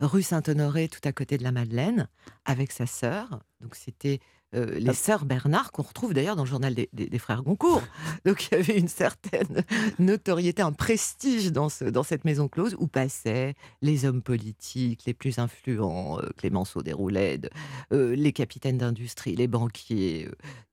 [0.00, 2.08] rue Saint-Honoré, tout à côté de la Madeleine,
[2.44, 3.40] avec sa sœur.
[3.60, 4.20] Donc c'était
[4.54, 7.82] euh, les sœurs Bernard, qu'on retrouve d'ailleurs dans le journal des, des- des frères Goncourt.
[8.24, 9.64] Donc il y avait une certaine
[9.98, 15.14] notoriété, un prestige dans, ce- dans cette maison close où passaient les hommes politiques les
[15.14, 17.50] plus influents, euh, Clémenceau Desrouledes,
[17.92, 20.28] euh, les capitaines d'industrie, les banquiers,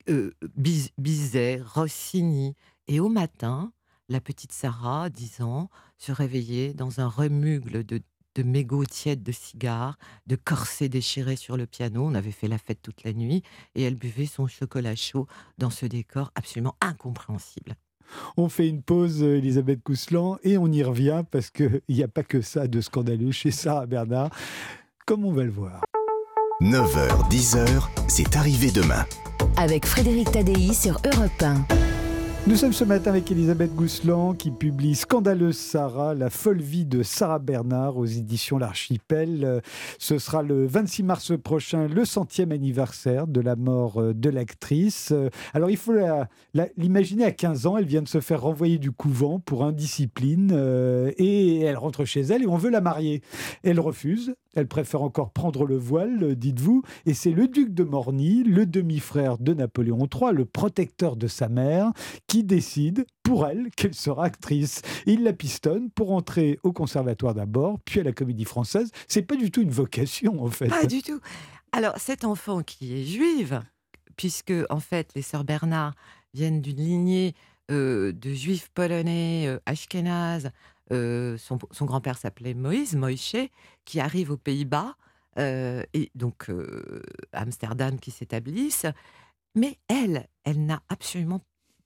[0.10, 2.56] euh, Biz- Bizet, Rossini.
[2.88, 3.71] Et au matin,
[4.12, 8.02] la petite Sarah, 10 ans, se réveillait dans un remugle de,
[8.36, 9.97] de mégots tièdes de cigares,
[10.28, 12.06] de corsets déchirés sur le piano.
[12.06, 13.41] On avait fait la fête toute la nuit
[13.76, 17.76] et elle buvait son chocolat chaud dans ce décor absolument incompréhensible.
[18.36, 22.10] On fait une pause, euh, Elisabeth Cousselan, et on y revient parce qu'il n'y a
[22.10, 24.30] pas que ça de scandaleux chez Sarah Bernard,
[25.06, 25.82] comme on va le voir.
[26.60, 29.06] 9h, 10h, c'est arrivé demain.
[29.56, 31.90] Avec Frédéric Tadei sur Europe 1.
[32.47, 37.04] Nous sommes ce matin avec Elisabeth Gousselan qui publie Scandaleuse Sarah, la folle vie de
[37.04, 39.62] Sarah Bernard aux éditions L'Archipel.
[39.99, 45.12] Ce sera le 26 mars prochain, le centième anniversaire de la mort euh, de l'actrice.
[45.12, 45.93] Euh, Alors il faut
[46.77, 51.12] l'imaginer à 15 ans, elle vient de se faire renvoyer du couvent pour indiscipline euh,
[51.17, 53.21] et elle rentre chez elle et on veut la marier.
[53.63, 58.43] Elle refuse, elle préfère encore prendre le voile, dites-vous, et c'est le duc de Morny,
[58.43, 61.91] le demi-frère de Napoléon III, le protecteur de sa mère,
[62.27, 64.81] qui décide pour elle qu'elle sera actrice.
[65.05, 68.91] Il la pistonne pour entrer au conservatoire d'abord, puis à la comédie française.
[69.07, 70.67] C'est pas du tout une vocation en fait.
[70.67, 71.19] Pas du tout.
[71.71, 73.61] Alors, cet enfant qui est juive,
[74.17, 75.93] puisque en fait, les sœurs Bernard
[76.33, 77.33] viennent d'une lignée
[77.71, 80.51] euh, de juifs polonais, euh, ashkénazes.
[80.91, 83.36] Euh, son, grand-père s'appelait Moïse, Moïse,
[83.86, 84.95] qui arrive aux Pays-Bas,
[85.38, 87.01] euh, et donc euh,
[87.32, 88.88] Amsterdam qui s'établissent.
[89.56, 91.41] Mais elle, elle n'a absolument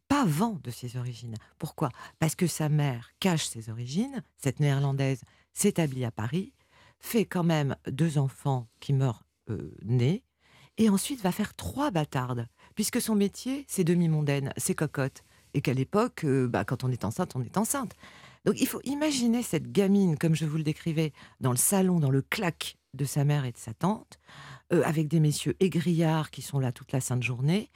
[0.07, 1.35] pas vent de ses origines.
[1.57, 1.89] Pourquoi?
[2.19, 4.23] Parce que sa mère cache ses origines.
[4.37, 5.21] Cette néerlandaise
[5.53, 6.53] s'établit à Paris,
[6.99, 9.23] fait quand même deux enfants qui meurent
[9.83, 10.23] nés,
[10.77, 15.23] et ensuite va faire trois bâtardes, puisque son métier, c'est demi-mondaine, c'est cocotte.
[15.53, 17.95] Et qu'à l'époque, bah, quand on est enceinte, on est enceinte.
[18.45, 22.11] Donc il faut imaginer cette gamine, comme je vous le décrivais, dans le salon, dans
[22.11, 24.19] le claque de sa mère et de sa tante,
[24.71, 27.71] euh, avec des messieurs égrillards qui sont là toute la sainte journée.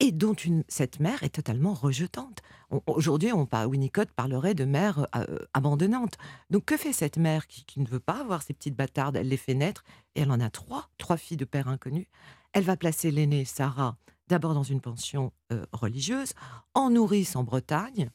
[0.00, 2.40] et dont une, cette mère est totalement rejetante.
[2.86, 6.16] Aujourd'hui, on, Winnicott parlerait de mère euh, abandonnante.
[6.50, 9.14] Donc que fait cette mère qui, ne veut pas avoir ces petites bâtardes?
[9.14, 9.84] Elle les fait naître,
[10.16, 12.08] et elle en a trois, trois filles de père inconnu.
[12.52, 16.32] Elle va placer l'aînée, Sarah, d'abord dans une pension euh, religieuse,
[16.74, 18.10] en nourrice en Bretagne,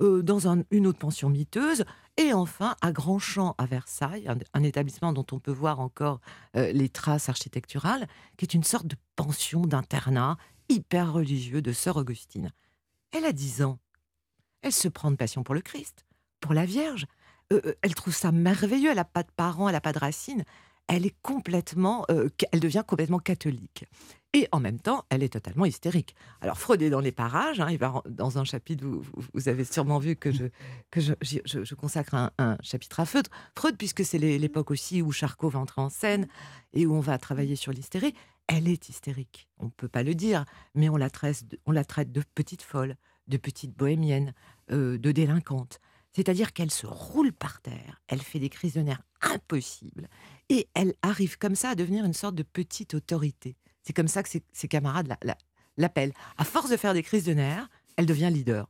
[0.00, 1.84] euh, dans une autre pension miteuse,
[2.16, 6.20] et enfin à Grandchamp à Versailles, un, établissement dont on peut voir encore
[6.56, 8.06] euh, les traces architecturales,
[8.36, 10.36] qui est une sorte de pension d'internat
[10.68, 12.52] hyper religieux de sœur Augustine.
[13.12, 13.78] Elle a 10 ans.
[14.62, 16.06] Elle se prend de passion pour le Christ,
[16.40, 17.06] pour la Vierge.
[17.50, 18.90] elle trouve ça merveilleux.
[18.90, 20.44] Elle n'a pas de parents, elle n'a pas de racines.
[20.88, 23.84] Elle est complètement, elle devient complètement catholique.
[24.34, 26.14] Et en même temps, elle est totalement hystérique.
[26.42, 27.60] Alors Freud est dans les parages.
[27.60, 30.44] Hein, il va dans un chapitre, vous, avez sûrement vu que je,
[30.90, 35.48] que je, je, consacre un, chapitre à Freud, Freud puisque c'est l'époque aussi où Charcot
[35.48, 36.28] va entrer en scène
[36.74, 38.14] et où on va travailler sur l'hystérie.
[38.48, 39.48] Elle est hystérique.
[39.58, 42.62] On ne peut pas le dire, mais on la traite, on la traite de petite
[42.62, 42.96] folle,
[43.28, 44.34] de petite bohémienne,
[44.70, 45.80] euh, de délinquante.
[46.12, 50.08] C'est-à-dire qu'elle se roule par terre, elle fait des crises de nerfs impossibles,
[50.48, 53.56] et elle arrive comme ça à devenir une sorte de petite autorité.
[53.88, 55.08] C'est comme ça que ses, camarades
[55.78, 56.12] l'appellent.
[56.36, 58.68] À force de faire des crises de nerfs, elle devient leader.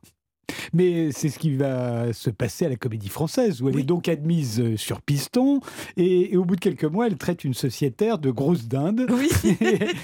[0.73, 4.07] Mais c'est ce qui va se passer à la Comédie Française, où elle est donc
[4.07, 5.59] admise euh, sur piston,
[5.97, 9.29] et, au bout de quelques mois, elle traite une sociétaire de grosse dinde, oui.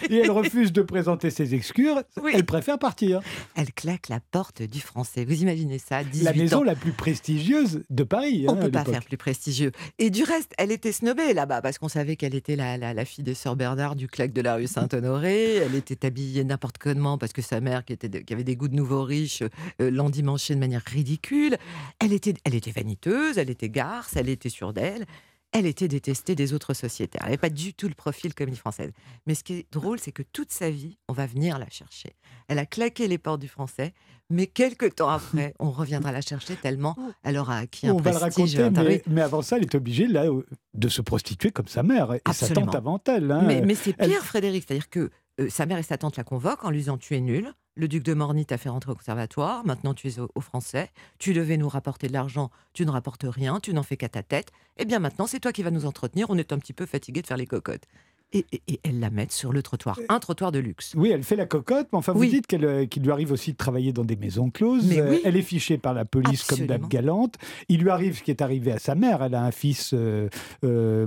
[0.10, 1.96] et, elle refuse de présenter ses excuses,
[2.34, 3.22] elle préfère partir.
[3.56, 8.04] Elle claque la porte du français, vous imaginez ça La maison la plus prestigieuse de
[8.04, 8.46] Paris.
[8.48, 9.72] On ne hein, peut pas faire plus prestigieux.
[10.00, 13.24] Et du reste, elle était snobée là-bas, parce qu'on savait qu'elle était la, la, fille
[13.24, 17.34] de Sœur Bernard du claque de la rue Saint-Honoré, elle était habillée n'importe comment, parce
[17.34, 19.44] que sa mère, qui, était qui avait des goûts de nouveaux riches,
[19.82, 19.92] euh,
[20.38, 21.58] de manière ridicule.
[22.00, 25.06] Elle était, elle était vaniteuse, elle était garce, elle était sûre d'elle.
[25.52, 27.22] Elle était détestée des autres sociétaires.
[27.24, 28.92] Elle n'avait pas du tout le profil comédie française.
[29.26, 32.18] Mais ce qui est drôle, c'est que toute sa vie, on va venir la chercher.
[32.50, 33.94] Elle a claqué les portes du français,
[34.30, 38.56] mais quelques temps après, on reviendra la chercher tellement elle aura acquis un on prestige.
[38.56, 40.26] Va le raconter, mais, avant ça, elle est obligée là,
[40.74, 43.32] de se prostituer comme sa mère et sa tante avant elle.
[43.32, 43.44] Hein.
[43.44, 44.66] Mais, c'est pire, Frédéric.
[44.68, 47.22] C'est-à-dire que euh, sa mère et sa tante la convoquent en lui disant Tu es
[47.22, 50.92] nul, le duc de Morny t'a fait rentrer au conservatoire, maintenant tu es au, français,
[51.20, 54.24] tu devais nous rapporter de l'argent, tu ne rapportes rien, tu n'en fais qu'à ta
[54.24, 56.74] tête, et eh bien maintenant c'est toi qui vas nous entretenir, on est un petit
[56.74, 57.88] peu fatigué de faire les cocottes
[58.36, 60.94] et, elle la met sur le trottoir, un trottoir de luxe.
[60.96, 63.58] Oui, elle fait la cocotte, mais enfin vous dites euh, qu'il lui arrive aussi de
[63.58, 64.92] travailler dans des maisons closes.
[64.92, 67.36] Euh, elle est fichée par la police comme dame galante.
[67.70, 69.24] Il lui arrive ce qui est arrivé à sa mère.
[69.24, 70.30] Elle a un fils, euh,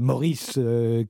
[0.01, 0.59] Maurice,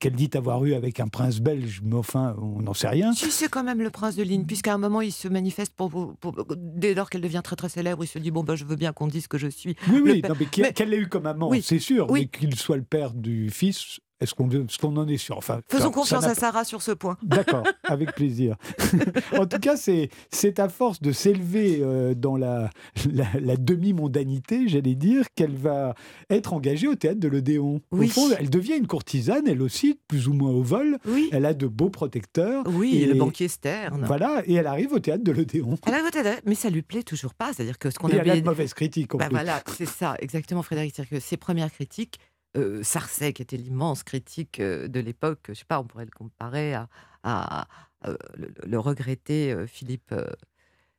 [0.01, 3.13] qu'elle dit avoir eu avec un prince belge, mais enfin on n'en sait rien.
[3.13, 6.15] Si c'est quand même le prince de Ligne, puisqu'à un moment il se manifeste pour,
[6.57, 8.93] dès lors qu'elle devient très très célèbre, il se dit bon ben je veux bien
[8.93, 9.77] qu'on dise que je suis.
[9.91, 13.51] Oui oui, qu'elle l'ait eu comme amant, c'est sûr, mais qu'il soit le père du
[13.51, 17.17] fils, est-ce qu'on en est sûr enfin, Faisons confiance à Sarah sur ce point.
[17.23, 18.57] D'accord, avec plaisir.
[19.39, 22.71] en tout cas, c'est à force de s'élever euh, dans la,
[23.13, 25.95] la, demi-mondanité, j'allais dire, qu'elle va
[26.31, 27.81] être engagée au théâtre de l'Odéon.
[27.91, 30.99] Au fond, elle devient une courtisane, elle aussi, plus ou moins au vol.
[31.07, 31.29] Oui.
[31.33, 32.65] Elle a de beaux protecteurs.
[32.67, 34.05] Oui, et, le banquier Stern.
[34.05, 35.77] Voilà, et elle arrive au théâtre de l'Odéon.
[35.87, 37.53] Elle arrive au théâtre, mais ça lui plaît toujours pas.
[37.53, 38.15] C'est-à-dire que ce qu'on a.
[38.15, 39.17] Elle a de mauvaises critiques.
[39.17, 40.95] Bah voilà, c'est ça, exactement, Frédéric.
[40.95, 42.19] C'est-à-dire que ses premières critiques,
[42.57, 46.11] euh, Sarcey, qui était l'immense critique euh, de l'époque, je sais pas, on pourrait le
[46.11, 47.69] comparer à,
[48.07, 48.17] euh,
[48.65, 50.15] le, regretté Philippe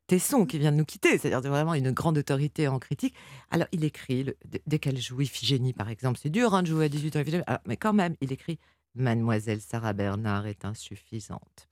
[0.06, 3.16] Tesson qui vient de nous quitter, c'est-à-dire vraiment une grande autorité en critique.
[3.50, 4.28] Alors il écrit,
[4.68, 7.44] dès qu'elle joue Iphigénie par exemple, c'est dur hein, de jouer à 18 ans Iphigénie,
[7.66, 8.60] mais quand même, il écrit
[8.96, 11.70] Mademoiselle Sarah Bernard est insuffisante.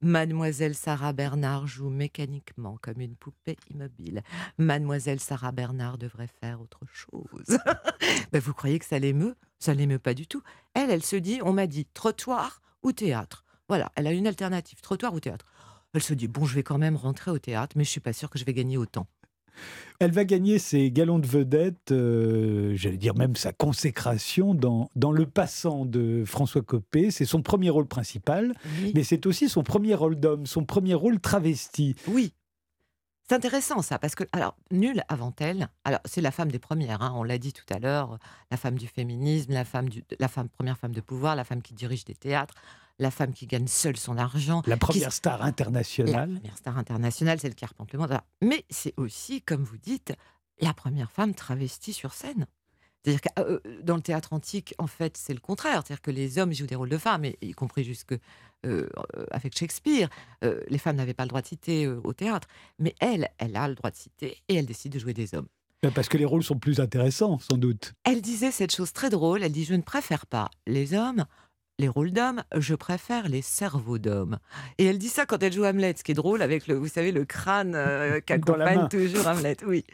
[0.00, 4.22] Mademoiselle Sarah Bernard joue mécaniquement comme une poupée immobile.
[4.58, 7.58] Mademoiselle Sarah Bernard devrait faire autre chose.
[8.32, 9.34] Ben, vous croyez que ça l'émeut?
[9.58, 10.42] Ça l'émeut pas du tout.
[10.74, 13.44] Elle, elle se dit, on m'a dit trottoir ou théâtre.
[13.68, 15.46] Voilà, elle a une alternative, trottoir ou théâtre.
[15.94, 18.12] Elle se dit, bon, je vais quand même rentrer au théâtre, mais je suis pas
[18.12, 19.06] sûre que je vais gagner autant.
[20.00, 25.10] Elle va gagner ses galons de vedette, euh, j'allais dire même sa consécration dans, dans
[25.10, 27.10] Le Passant de François Copé.
[27.10, 28.54] C'est son premier rôle principal,
[28.94, 31.96] mais c'est aussi son premier rôle d'homme, son premier rôle travesti.
[32.06, 32.32] Oui.
[33.28, 37.02] C'est intéressant ça, parce que, alors, nulle avant elle, alors c'est la femme des premières,
[37.02, 38.18] hein, on l'a dit tout à l'heure,
[38.50, 41.60] la femme du féminisme, la, femme du, la femme, première femme de pouvoir, la femme
[41.60, 42.54] qui dirige des théâtres,
[42.98, 44.62] la femme qui gagne seule son argent.
[44.66, 46.32] La première star internationale.
[46.32, 48.18] La première star internationale, celle qui arpente le monde.
[48.42, 50.12] Mais c'est aussi, comme vous dites,
[50.60, 52.46] la première femme travestie sur scène.
[53.04, 55.82] C'est-à-dire que euh, euh, dans le théâtre antique, en fait, c'est le contraire.
[55.84, 58.14] C'est-à-dire que les hommes jouent des rôles de femmes, y compris jusque
[58.66, 58.88] euh,
[59.30, 60.08] avec Shakespeare.
[60.42, 62.48] les femmes n'avaient pas le droit de citer au théâtre.
[62.78, 65.46] Mais elle, elle a le droit de citer et elle décide de jouer des hommes.
[65.94, 67.94] Parce que les rôles sont plus intéressants, sans doute.
[68.02, 69.44] Elle disait cette chose très drôle.
[69.44, 71.24] Elle dit Je ne préfère pas les hommes
[71.78, 74.38] les rôles d'hommes, je préfère les cerveaux d'hommes.
[74.78, 76.88] Et elle dit ça quand elle joue Hamlet, ce qui est drôle avec le, vous
[76.88, 79.56] savez, le crâne euh, qu'accompagne toujours Hamlet.
[79.66, 79.84] Oui.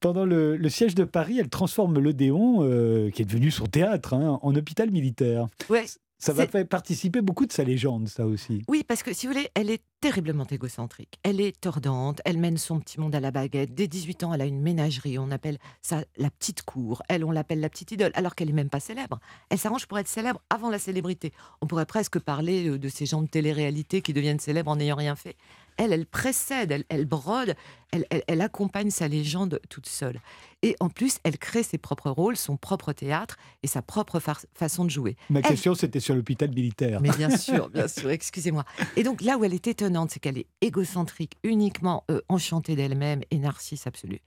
[0.00, 4.38] Pendant le, siège de Paris, elle transforme l'Odéon, euh, qui est devenu son théâtre, hein,
[4.42, 5.46] en hôpital militaire.
[5.70, 5.86] Ouais,
[6.18, 8.62] ça va faire participer beaucoup de sa légende, ça aussi.
[8.66, 11.18] Oui, parce que si vous voulez, elle est terriblement égocentrique.
[11.22, 13.74] Elle est tordante, elle mène son petit monde à la baguette.
[13.74, 17.02] Dès 18 ans, elle a une ménagerie, on appelle ça la petite cour.
[17.08, 19.20] Elle, on l'appelle la petite idole, alors qu'elle n'est même pas célèbre.
[19.48, 21.32] Elle s'arrange pour être célèbre avant la célébrité.
[21.60, 24.96] On pourrait presque parler euh, de ces gens de télé-réalité qui deviennent célèbres en n'ayant
[24.96, 25.36] rien fait.
[25.78, 27.54] Elle, elle précède, elle, brode,
[27.92, 30.20] elle, accompagne sa légende toute seule.
[30.62, 34.20] Et en plus, elle crée ses propres rôles, son propre théâtre et sa propre
[34.54, 35.16] façon de jouer.
[35.30, 37.00] Ma question, c'était sur l'hôpital militaire.
[37.00, 38.64] Mais bien sûr, bien sûr, excusez-moi.
[38.96, 43.22] Et donc là où elle est étonnante, c'est qu'elle est égocentrique, uniquement euh, enchantée d'elle-même
[43.30, 44.20] et narcisse absolue.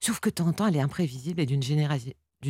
[0.00, 1.62] Sauf que de temps en temps, elle est imprévisible et d'une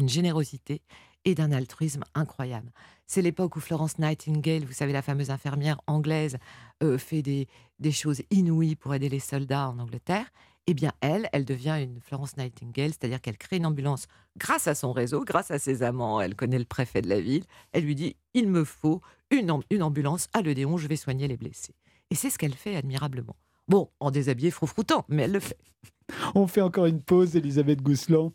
[0.09, 0.83] générosité
[1.25, 2.73] et d'un altruisme incroyable.
[3.07, 6.39] C'est l'époque où Florence Nightingale, vous savez, la fameuse infirmière anglaise,
[6.83, 10.27] euh, fait des, des choses inouïes pour aider les soldats en Angleterre.
[10.67, 14.07] Eh bien, elle, elle devient une Florence Nightingale, c'est-à-dire qu'elle crée une ambulance
[14.37, 16.21] grâce à son réseau, grâce à ses amants.
[16.21, 17.45] Elle connaît le préfet de la ville.
[17.73, 21.37] Elle lui dit Il me faut une, une ambulance à l'Odéon, je vais soigner les
[21.37, 21.75] blessés.
[22.11, 23.37] Et c'est ce qu'elle fait admirablement.
[23.69, 25.59] Bon, en déshabillé froufroutant, mais elle le fait.
[26.35, 28.33] On fait encore une pause, Elisabeth Gousselan,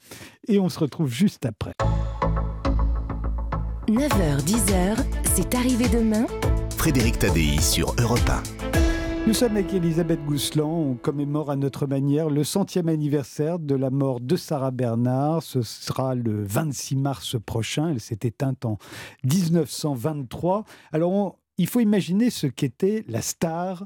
[0.48, 1.74] et on se retrouve juste après.
[3.88, 4.98] 9h, 10h,
[5.36, 6.26] c'est arrivé demain.
[6.76, 9.28] Frédéric Tadei sur Europe 1.
[9.28, 10.68] Nous sommes avec Elisabeth Gousselan.
[10.68, 15.44] On commémore à notre manière le centième anniversaire de la mort de Sarah Bernard.
[15.44, 17.90] Ce sera le 26 mars prochain.
[17.90, 18.80] Elle s'est éteinte en
[19.24, 20.64] 1923.
[20.92, 23.86] Alors, il faut imaginer ce qu'était la star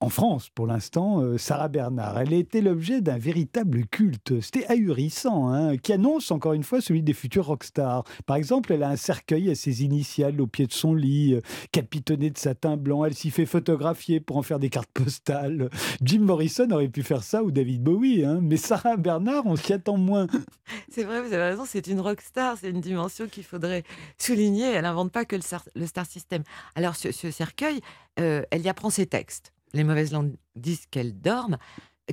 [0.00, 2.18] en France, pour l'instant, euh, Sarah Bernard.
[2.18, 4.40] Elle a été l'objet d'un véritable culte.
[4.42, 8.04] C'était ahurissant, hein, qui annonce encore une fois celui des futurs rockstars.
[8.26, 11.40] Par exemple, elle a un cercueil à ses initiales au pied de son lit, euh,
[11.72, 13.06] capitonné de satin blanc.
[13.06, 15.70] Elle s'y fait photographier pour en faire des cartes postales.
[16.02, 19.72] Jim Morrison aurait pu faire ça ou David Bowie, hein, mais Sarah Bernard, on s'y
[19.72, 20.26] attend moins.
[20.90, 23.84] C'est vrai, vous avez raison, c'est une rockstar, c'est une dimension qu'il faudrait
[24.18, 24.64] souligner.
[24.64, 26.42] Elle n'invente pas que le, star system.
[26.74, 27.80] Alors, ce, cercueil,
[28.18, 31.58] euh, elle y apprend ses textes les mauvaises langues disent qu'elle dorme,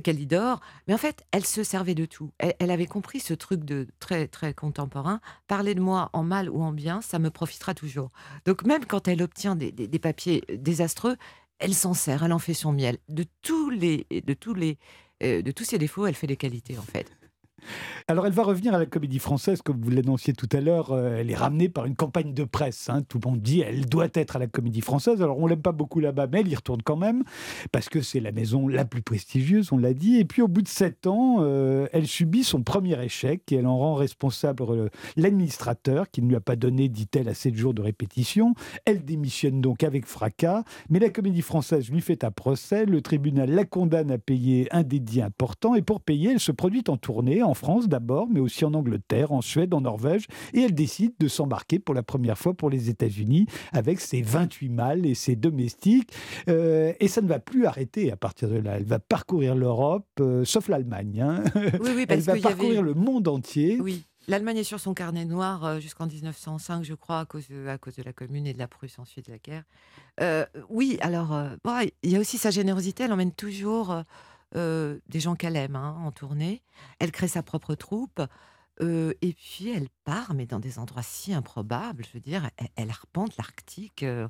[0.02, 2.32] qu'elle y dort, mais en fait, elle se servait de tout.
[2.38, 5.20] Elle, avait compris ce truc de très très contemporain.
[5.46, 8.10] Parler de moi en mal ou en bien, ça me profitera toujours.
[8.44, 11.16] Donc même quand elle obtient des, papiers désastreux,
[11.58, 12.98] elle s'en sert, elle en fait son miel.
[13.08, 14.78] De tous les, de tous les,
[15.22, 17.10] euh, de tous ses défauts, elle fait des qualités en fait.
[18.08, 20.92] Alors, elle va revenir à la comédie française, comme vous l'annonciez tout à l'heure.
[20.92, 22.88] Euh, elle est ramenée par une campagne de presse.
[22.90, 23.02] Hein.
[23.08, 25.22] Tout le monde dit elle doit être à la comédie française.
[25.22, 27.24] Alors, on l'aime pas beaucoup là-bas, mais elle y retourne quand même,
[27.72, 30.18] parce que c'est la maison la plus prestigieuse, on l'a dit.
[30.18, 33.66] Et puis, au bout de sept ans, euh, elle subit son premier échec et elle
[33.66, 37.74] en rend responsable euh, l'administrateur, qui ne lui a pas donné, dit-elle, assez de jours
[37.74, 38.54] de répétition.
[38.84, 42.86] Elle démissionne donc avec fracas, mais la comédie française lui fait un procès.
[42.86, 45.74] Le tribunal la condamne à payer un dédit important.
[45.74, 49.32] Et pour payer, elle se produit en tournée, en France d'abord, mais aussi en Angleterre,
[49.32, 52.90] en Suède, en Norvège, et elle décide de s'embarquer pour la première fois pour les
[52.90, 56.12] États-Unis avec ses 28 mâles et ses domestiques.
[56.48, 58.76] Euh, et ça ne va plus arrêter à partir de là.
[58.76, 61.20] Elle va parcourir l'Europe, euh, sauf l'Allemagne.
[61.20, 61.44] Hein.
[61.80, 63.78] Oui, oui, elle va parcourir le monde entier.
[63.80, 64.04] Oui.
[64.26, 67.76] L'Allemagne est sur son carnet noir euh, jusqu'en 1905, je crois, à cause, de, à
[67.76, 69.64] cause de la Commune et de la Prusse ensuite de la guerre.
[70.70, 71.38] oui, alors,
[72.02, 73.04] il y a aussi sa générosité.
[73.04, 74.02] Elle emmène toujours
[74.56, 76.62] euh, des gens qu'elle aime hein, en tournée.
[76.98, 78.20] Elle crée sa propre troupe.
[78.80, 82.04] Euh, et puis elle part, mais dans des endroits si improbables.
[82.04, 84.02] Je veux dire, elle, arpente l'Arctique.
[84.02, 84.28] Euh,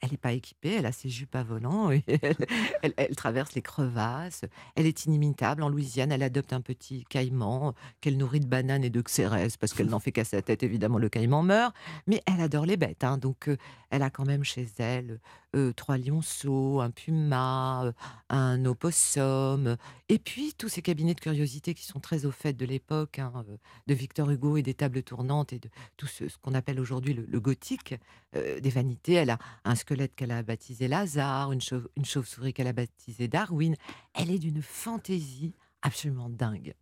[0.00, 1.90] elle n'est pas équipée, elle a ses jupes à volant,
[2.82, 4.44] elle, traverse les crevasses,
[4.76, 5.62] elle est inimitable.
[5.62, 9.72] En Louisiane, elle adopte un petit caïman qu'elle nourrit de bananes et de xérès, parce
[9.72, 11.74] qu'elle n'en fait qu'à sa tête, évidemment, le caïman meurt.
[12.06, 13.18] Mais elle adore les bêtes, hein.
[13.18, 13.56] donc euh,
[13.90, 15.20] elle a quand même chez elle
[15.56, 17.92] euh, trois lionceaux, un puma, euh,
[18.28, 19.76] un opossum,
[20.08, 23.44] et puis tous ces cabinets de curiosité qui sont très au fait de l'époque, hein,
[23.88, 27.40] de Victor Hugo et des tables tournantes et de tout ce, qu'on appelle aujourd'hui le,
[27.40, 27.94] gothique,
[28.32, 29.14] des vanités.
[29.14, 29.38] Elle a
[29.74, 31.60] squelette qu'elle a baptisé Lazare, une,
[31.96, 33.74] une chauve-souris qu'elle a baptisée Darwin.
[34.14, 36.74] Elle est d'une fantaisie absolument dingue.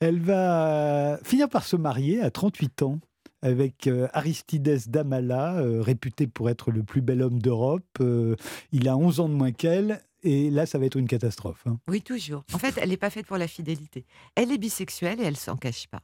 [0.00, 3.00] Elle va finir par se marier à 38 ans
[3.42, 7.84] avec euh, Aristides Damala, euh, réputé pour être le plus bel homme d'Europe.
[8.00, 8.36] Euh,
[8.70, 10.00] il a 11 ans de moins qu'elle.
[10.22, 11.64] Et là, ça va être une catastrophe.
[11.66, 11.78] Hein.
[11.88, 12.44] Oui, toujours.
[12.54, 14.06] En fait, elle n'est pas faite pour la fidélité.
[14.36, 16.02] Elle est bisexuelle et elle s'en cache pas.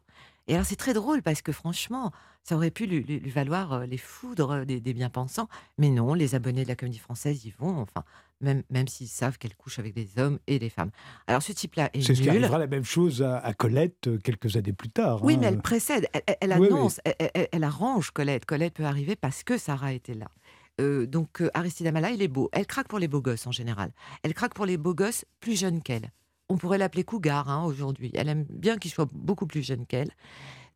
[0.49, 2.11] Et alors, c'est très drôle parce que franchement,
[2.43, 5.49] ça aurait pu lui, valoir les foudres des, bien-pensants.
[5.77, 7.79] Mais non, les abonnés de la comédie française y vont.
[7.79, 8.03] Enfin,
[8.41, 10.91] même, même s'ils savent qu'elle couche avec des hommes et des femmes.
[11.27, 14.57] Alors ce type-là est, C'est ce qui arrivera la même chose à, à Colette quelques
[14.57, 15.23] années plus tard.
[15.23, 15.39] Oui, hein.
[15.41, 16.77] mais elle précède, elle, elle- elle Oui, oui.
[16.79, 18.47] annonce, Elle, elle- elle arrange Colette.
[18.47, 20.29] Colette peut arriver parce que Sarah était là.
[20.81, 22.49] Euh, donc euh, Aristide Amala, il est beau.
[22.53, 23.91] Elle craque pour les beaux gosses en général.
[24.23, 26.13] Elle craque pour les beaux gosses plus jeunes qu'elle.
[26.49, 28.11] On pourrait l'appeler cougar hein, aujourd'hui.
[28.15, 30.11] Elle aime bien qu'il soit beaucoup plus jeune qu'elle.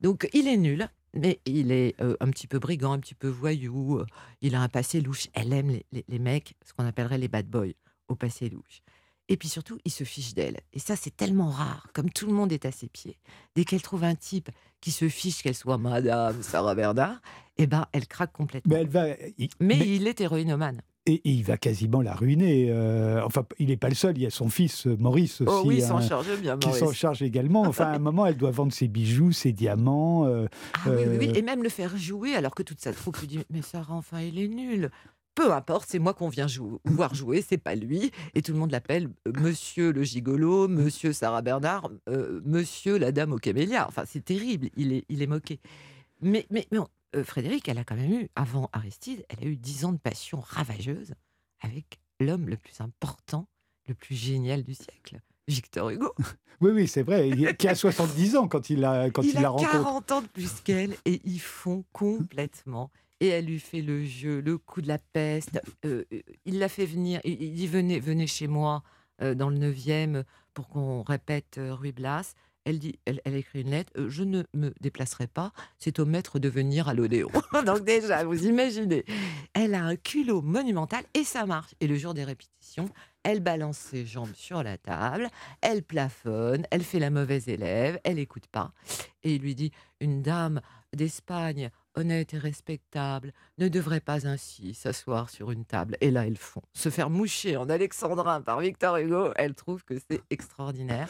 [0.00, 3.28] Donc il est nul, mais il est euh, un petit peu brigand, un petit peu
[3.28, 3.98] voyou.
[3.98, 4.06] euh,
[4.40, 5.28] il a un passé louche.
[5.32, 7.72] Elle aime les, les- les mecs, ce qu'on appellerait les bad boys,
[8.08, 8.82] au passé louche.
[9.28, 10.58] Et puis surtout, il se fiche d'elle.
[10.72, 11.86] Et ça, c'est tellement rare.
[11.94, 13.18] Comme tout le monde est à ses pieds,
[13.54, 14.50] dès qu'elle trouve un type
[14.80, 17.22] qui se fiche qu'elle soit Madame Sarah Bernard,
[17.56, 18.74] eh ben, elle craque complètement.
[18.74, 19.06] Mais elle va.
[19.38, 20.82] il- Mais, mais- il est héroïnomane.
[21.06, 22.68] Et, et il va quasiment la ruiner.
[22.70, 24.16] euh, enfin, il n'est pas le seul.
[24.16, 25.50] Il y a son fils euh, Maurice aussi.
[25.52, 26.80] oh oui, il s'en hein, charge bien, qui Maurice.
[26.84, 27.62] s'en charge également.
[27.62, 30.26] Enfin, à un moment, elle doit vendre ses bijoux, ses diamants.
[30.26, 33.16] euh, Ah oui, oui, oui, et même le faire jouer alors que toute sa troupe
[33.18, 34.90] lui dit Mais Sarah, enfin, il est nul.
[35.34, 38.10] Peu importe, c'est moi qu'on vient jou- voir jouer, c'est pas lui.
[38.34, 39.08] Et tout le monde l'appelle
[39.40, 43.86] Monsieur le gigolo, Monsieur Sarah Bernard, euh, Monsieur la dame au camélia.
[43.88, 45.58] Enfin, c'est terrible, il est, il est moqué.
[46.20, 49.50] Mais, mais, mais on- euh, Frédéric, elle a quand même eu, avant Aristide, elle a
[49.50, 51.14] eu dix ans de passion ravageuse
[51.60, 53.46] avec l'homme le plus important,
[53.88, 56.12] le plus génial du siècle, Victor Hugo.
[56.60, 57.28] Oui, oui, c'est vrai.
[57.28, 59.72] il- Qui a 70 ans quand il la, quand il, il la a rencontre.
[59.72, 62.88] 40 ans de plus qu'elle et ils font complètement.
[63.18, 65.60] Et elle lui fait le jeu, le coup de la peste.
[65.84, 68.84] Euh, euh, il l'a fait venir, il il dit venez, venez chez moi
[69.22, 70.22] euh, dans le 9e
[70.54, 72.34] pour qu'on répète euh, Ruy Blas.
[72.64, 73.92] Elle dit, elle, elle écrit une lettre.
[73.96, 75.52] euh, je ne me déplacerai pas.
[75.78, 77.30] C'est au maître de venir à l'Odéon.
[77.66, 79.04] Donc déjà, vous imaginez,
[79.52, 81.74] elle a un culot monumental et ça marche.
[81.80, 82.88] Et le jour des répétitions,
[83.24, 85.28] elle balance ses jambes sur la table,
[85.60, 88.72] elle plafonne, elle fait la mauvaise élève, elle écoute pas.
[89.22, 90.60] Et il lui dit Une dame
[90.92, 95.96] d'Espagne, honnête et respectable, ne devrait pas ainsi s'asseoir sur une table.
[96.00, 96.62] Et là, elles font.
[96.74, 101.08] Se faire moucher en alexandrin par Victor Hugo, elle trouve que c'est extraordinaire.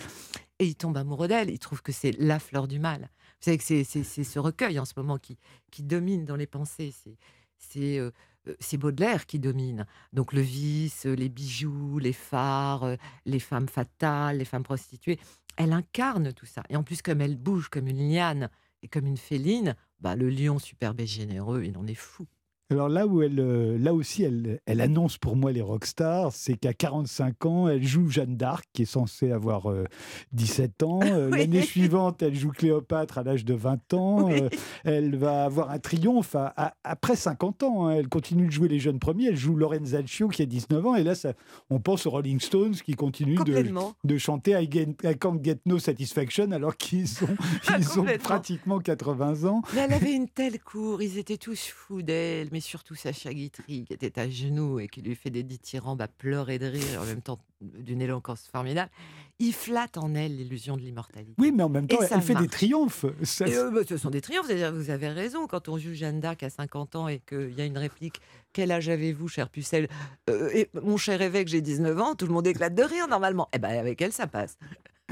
[0.59, 3.11] Et il tombe amoureux d'elle, il trouve que c'est la fleur du mal.
[3.41, 3.85] Vous savez que c'est-
[4.25, 5.37] ce recueil en ce moment qui,
[5.83, 6.95] domine dans les pensées.
[7.77, 8.11] Euh,
[8.49, 9.87] euh, c'est Baudelaire qui domine.
[10.13, 15.19] Donc le vice, euh, les bijoux, les phares, les femmes fatales, les femmes prostituées.
[15.57, 16.63] Elle incarne tout ça.
[16.69, 18.49] Et en plus, comme elle bouge comme une liane
[18.83, 22.27] et comme une féline, bah, le lion superbe et généreux, il en est fou.
[22.73, 26.55] Alors là où elle, euh, là aussi, elle, elle annonce pour moi les rockstars, c'est
[26.57, 29.85] qu'à 45 ans, elle joue Jeanne d'Arc, qui est censée avoir euh,
[30.33, 31.01] 17 ans.
[31.13, 31.39] Euh, Oui.
[31.39, 34.29] L'année suivante, elle joue Cléopâtre à l'âge de 20 ans.
[34.29, 34.41] Oui.
[34.41, 34.49] Euh,
[34.85, 37.87] elle va avoir un triomphe à- à- après 50 ans.
[37.87, 37.91] hein.
[37.97, 39.27] Elle continue de jouer les jeunes premiers.
[39.27, 40.95] Elle joue Lorenzaccio, qui a 19 ans.
[40.95, 41.35] Et là, ça,
[41.71, 43.39] on pense aux Rolling Stones, qui continuent
[44.05, 47.27] de, chanter I, get- I Can't Get No Satisfaction, alors qu'ils sont,
[47.79, 49.63] ils ont pratiquement 80 ans.
[49.75, 53.85] Mais elle avait une telle cour, ils étaient tous fous d'elle, mais surtout Sacha Guitry,
[53.85, 57.05] qui était à genoux et qui lui fait des dithyrambes à pleurer de rire, en
[57.05, 58.91] même temps d'une éloquence formidable.
[59.39, 61.35] Il flatte en elle l'illusion de l'immortalité.
[61.39, 63.05] Oui, mais en même temps, Et elle fait des triomphes.
[63.23, 65.95] Ça, Et, euh, bah, ce sont des triomphes, c'est-à-dire vous avez raison, quand on joue
[65.95, 68.21] Jeanne d'Arc à 50 ans et qu'il y a une réplique
[68.53, 69.89] «Quel âge avez-vous, cher Pucelle?
[70.31, 73.49] Euh, et Mon cher évêque, j'ai 19 ans», tout le monde éclate de rire normalement.
[73.53, 74.57] Eh ben avec elle, ça passe.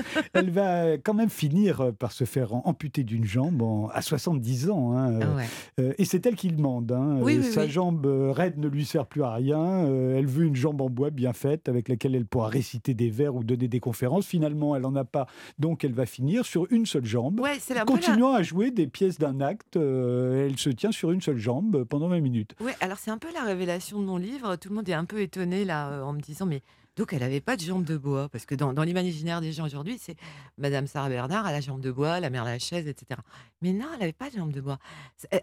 [0.33, 4.71] Elle va quand même finir euh, par se faire amputer d'une jambe en- à 70
[4.71, 4.97] ans.
[4.97, 5.19] hein.
[5.23, 5.45] Ah ouais.
[5.81, 6.91] Euh, et c'est elle qui demande.
[6.93, 7.19] hein.
[7.21, 7.71] Oui, Euh, oui, Sa oui.
[7.71, 9.59] jambe euh, raide ne lui sert plus à rien.
[9.87, 13.11] Euh, elle veut une jambe en bois bien faite avec laquelle elle pourra réciter des
[13.11, 14.27] vers ou donner des conférences.
[14.27, 15.27] Finalement, elle n'en a pas.
[15.59, 17.41] Donc, elle va finir sur une seule jambe.
[17.41, 21.21] Ouais, la- Continuant à jouer des pièces d'un acte, euh, elle se tient sur une
[21.21, 22.55] seule jambe pendant 20 minutes.
[22.61, 24.57] Ouais, alors c'est un peu la révélation de mon livre.
[24.57, 26.63] Tout le monde est un peu étonné là euh, en me disant mais
[27.01, 29.97] donc elle n'avait pas de jambe de bois parce que dans, l'imaginaire des gens aujourd'hui
[29.99, 30.17] c'est
[30.59, 33.19] Madame Sarah Bernard a la jambe de bois, la mère Lachaise, etc.
[33.63, 34.79] Mais non, elle n'avait pas de jambe de bois.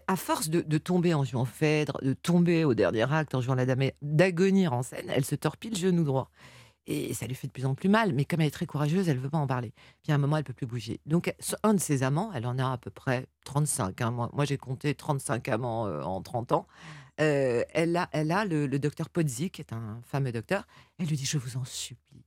[0.06, 3.66] À force de, tomber en jouant Phèdre, de tomber au dernier acte en jouant la
[3.66, 6.30] dame, d'agonir en scène, elle se torpille le genou droit.
[6.86, 9.08] Et ça lui fait de plus en plus mal, mais comme elle est très courageuse,
[9.08, 9.72] elle veut pas en parler.
[10.04, 11.00] Puis à un moment, elle peut plus bouger.
[11.06, 11.34] Donc,
[11.64, 14.00] un de ses amants, elle en a à peu près 35.
[14.00, 14.10] hein.
[14.12, 16.66] Moi, moi j'ai compté 35 amants euh, en 30 ans.
[17.20, 20.66] Euh, elle a, elle a le, docteur Podzi, qui est un fameux docteur.
[20.98, 22.24] Elle lui dit Je vous en supplie.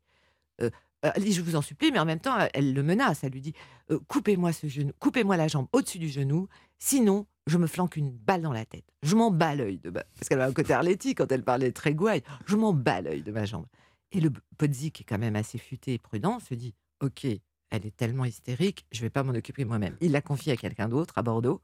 [0.62, 0.70] Euh,
[1.02, 3.24] elle dit Je vous en supplie, mais en même temps, elle, le menace.
[3.24, 3.54] Elle lui dit
[3.92, 6.48] euh, Coupez-moi ce genou, coupez-moi la jambe au-dessus du genou,
[6.80, 8.86] sinon je me flanque une balle dans la tête.
[9.02, 10.04] Je m'en bats l'œil de ma...
[10.16, 12.22] Parce qu'elle a un côté Arletty quand elle parlait très gouaille.
[12.46, 13.66] Je m'en bats l'œil de ma jambe.
[14.12, 17.86] Et le Podzi, qui est quand même assez futé et prudent, se dit Ok, elle
[17.86, 19.96] est tellement hystérique, je vais pas m'en occuper moi-même.
[20.02, 21.62] Il la confie à quelqu'un d'autre à Bordeaux.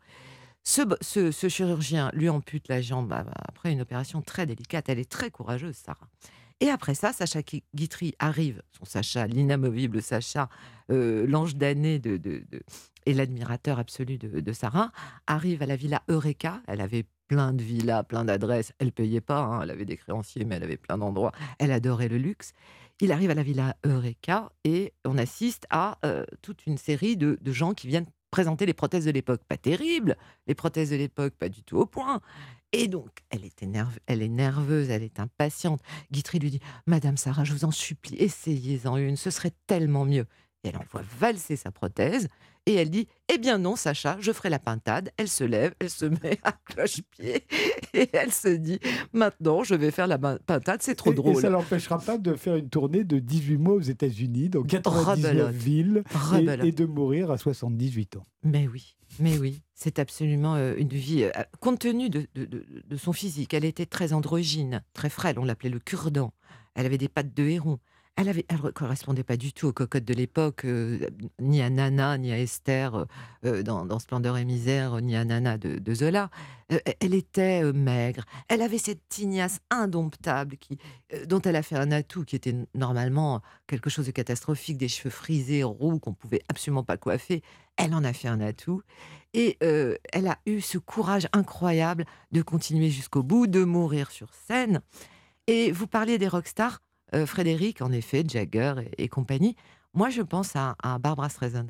[0.67, 4.89] Ce, chirurgien lui ampute la jambe après une opération très délicate.
[4.89, 6.09] Elle est très courageuse, Sarah.
[6.59, 7.39] Et après ça, Sacha
[7.73, 10.49] Guitry arrive, son Sacha, l'inamovible Sacha,
[10.91, 12.01] euh, l'ange d'année
[13.05, 14.91] et l'admirateur absolu de, Sarah,
[15.25, 16.61] arrive à la villa Eureka.
[16.67, 18.73] Elle avait plein de villas, plein d'adresses.
[18.79, 21.31] Elle payait pas, hein, elle avait des créanciers, mais elle avait plein d'endroits.
[21.59, 22.51] Elle adorait le luxe.
[22.99, 27.37] Il arrive à la villa Eureka et on assiste à euh, toute une série de
[27.53, 29.41] gens qui viennent présenter les prothèses de l'époque.
[29.47, 30.17] Pas terribles,
[30.47, 32.21] les prothèses de l'époque, pas du tout au point.
[32.73, 33.65] Et donc, elle, est
[34.07, 35.81] elle est nerveuse, elle est impatiente.
[36.11, 40.25] Guitry lui dit Madame Sarah, je vous en supplie, essayez-en une, ce serait tellement mieux.
[40.63, 42.27] Et elle envoie valser sa prothèse
[42.67, 45.11] et elle dit Eh bien non, Sacha, je ferai la pintade.
[45.17, 47.45] Elle se lève, elle se met à cloche-pied
[47.93, 48.79] et elle se dit
[49.13, 51.37] Maintenant, je vais faire la pintade, c'est trop drôle.
[51.37, 55.55] Et ça l'empêchera pas de faire une tournée de 18 mois aux États-Unis, dans 99
[55.55, 56.03] villes,
[56.63, 58.25] et, de mourir à 78 ans.
[58.43, 61.23] Mais oui, mais oui, c'est absolument euh, une vie.
[61.23, 65.69] Euh, compte tenu de, de, son physique, elle était très androgyne, très frêle, on l'appelait
[65.69, 66.33] le cure-dent.
[66.75, 67.79] Elle avait des pattes de héron.
[68.17, 71.07] Elle ne correspondait pas du tout aux cocottes de l'époque, euh,
[71.39, 73.05] ni à Nana, ni à Esther euh,
[73.45, 76.31] euh, dans, Splendeur et misère, ni à Nana de, Zola.
[76.67, 78.25] elle était maigre.
[78.47, 80.57] Elle avait cette tignasse indomptable
[81.27, 85.11] dont elle a fait un atout qui était normalement quelque chose de catastrophique, des cheveux
[85.11, 87.43] frisés, roux, qu'on pouvait absolument pas coiffer.
[87.75, 88.81] Elle en a fait un atout.
[89.35, 94.81] Et elle a eu ce courage incroyable de continuer jusqu'au bout, de mourir sur scène.
[95.45, 96.79] Et vous parliez des rockstars.
[97.15, 99.55] Euh, Frédéric, en effet, Jagger et, compagnie.
[99.93, 101.67] Moi, je pense à, Barbara Streisand.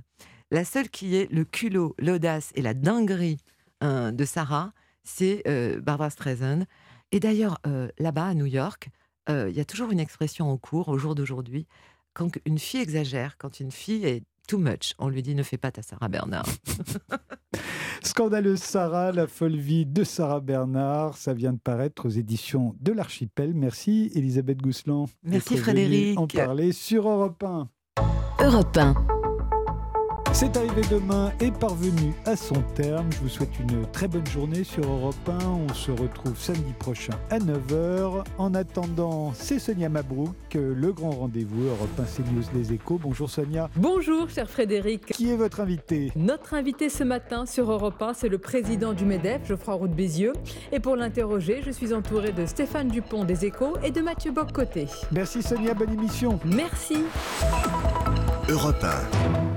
[0.51, 3.37] La seule qui ait le culot, l'audace et la dinguerie
[3.81, 4.73] hein, de Sarah,
[5.03, 6.63] c'est euh, Barbara Streisand.
[7.11, 8.89] Et d'ailleurs, euh, là-bas, à New York,
[9.29, 11.67] il y a toujours une expression en cours, au jour d'aujourd'hui,
[12.13, 15.57] quand une fille exagère, quand une fille est too much, on lui dit ne fais
[15.57, 16.47] pas ta Sarah Bernard.
[18.03, 22.93] Scandaleuse Sarah, la folle vie de Sarah Bernard, ça vient de paraître aux éditions de
[22.93, 23.53] l'Archipel.
[23.53, 25.07] Merci Elisabeth Gousseland.
[25.23, 26.17] Merci Frédéric.
[26.17, 27.69] En parler sur Europe 1.
[28.39, 29.16] Europe 1.
[30.33, 33.11] C'est arrivé demain et parvenu à son terme.
[33.11, 35.45] Je vous souhaite une très bonne journée sur Europe 1.
[35.45, 38.23] On se retrouve samedi prochain à 9h.
[38.37, 42.99] En attendant, c'est Sonia Mabrouk, le grand rendez-vous Europe 1 CNews Les Échos.
[43.01, 43.69] Bonjour Sonia.
[43.75, 45.07] Bonjour cher Frédéric.
[45.07, 46.11] Qui est votre invité?
[46.15, 50.33] Notre invité ce matin sur Europe 1, c'est le président du MEDEF, Geoffroy Roux Bézieux.
[50.71, 54.85] Et pour l'interroger, je suis entouré de Stéphane Dupont des Échos et de Mathieu Bock-Côté.
[55.11, 56.39] Merci Sonia, bonne émission.
[56.45, 56.97] Merci.
[58.49, 59.47] Europe 1.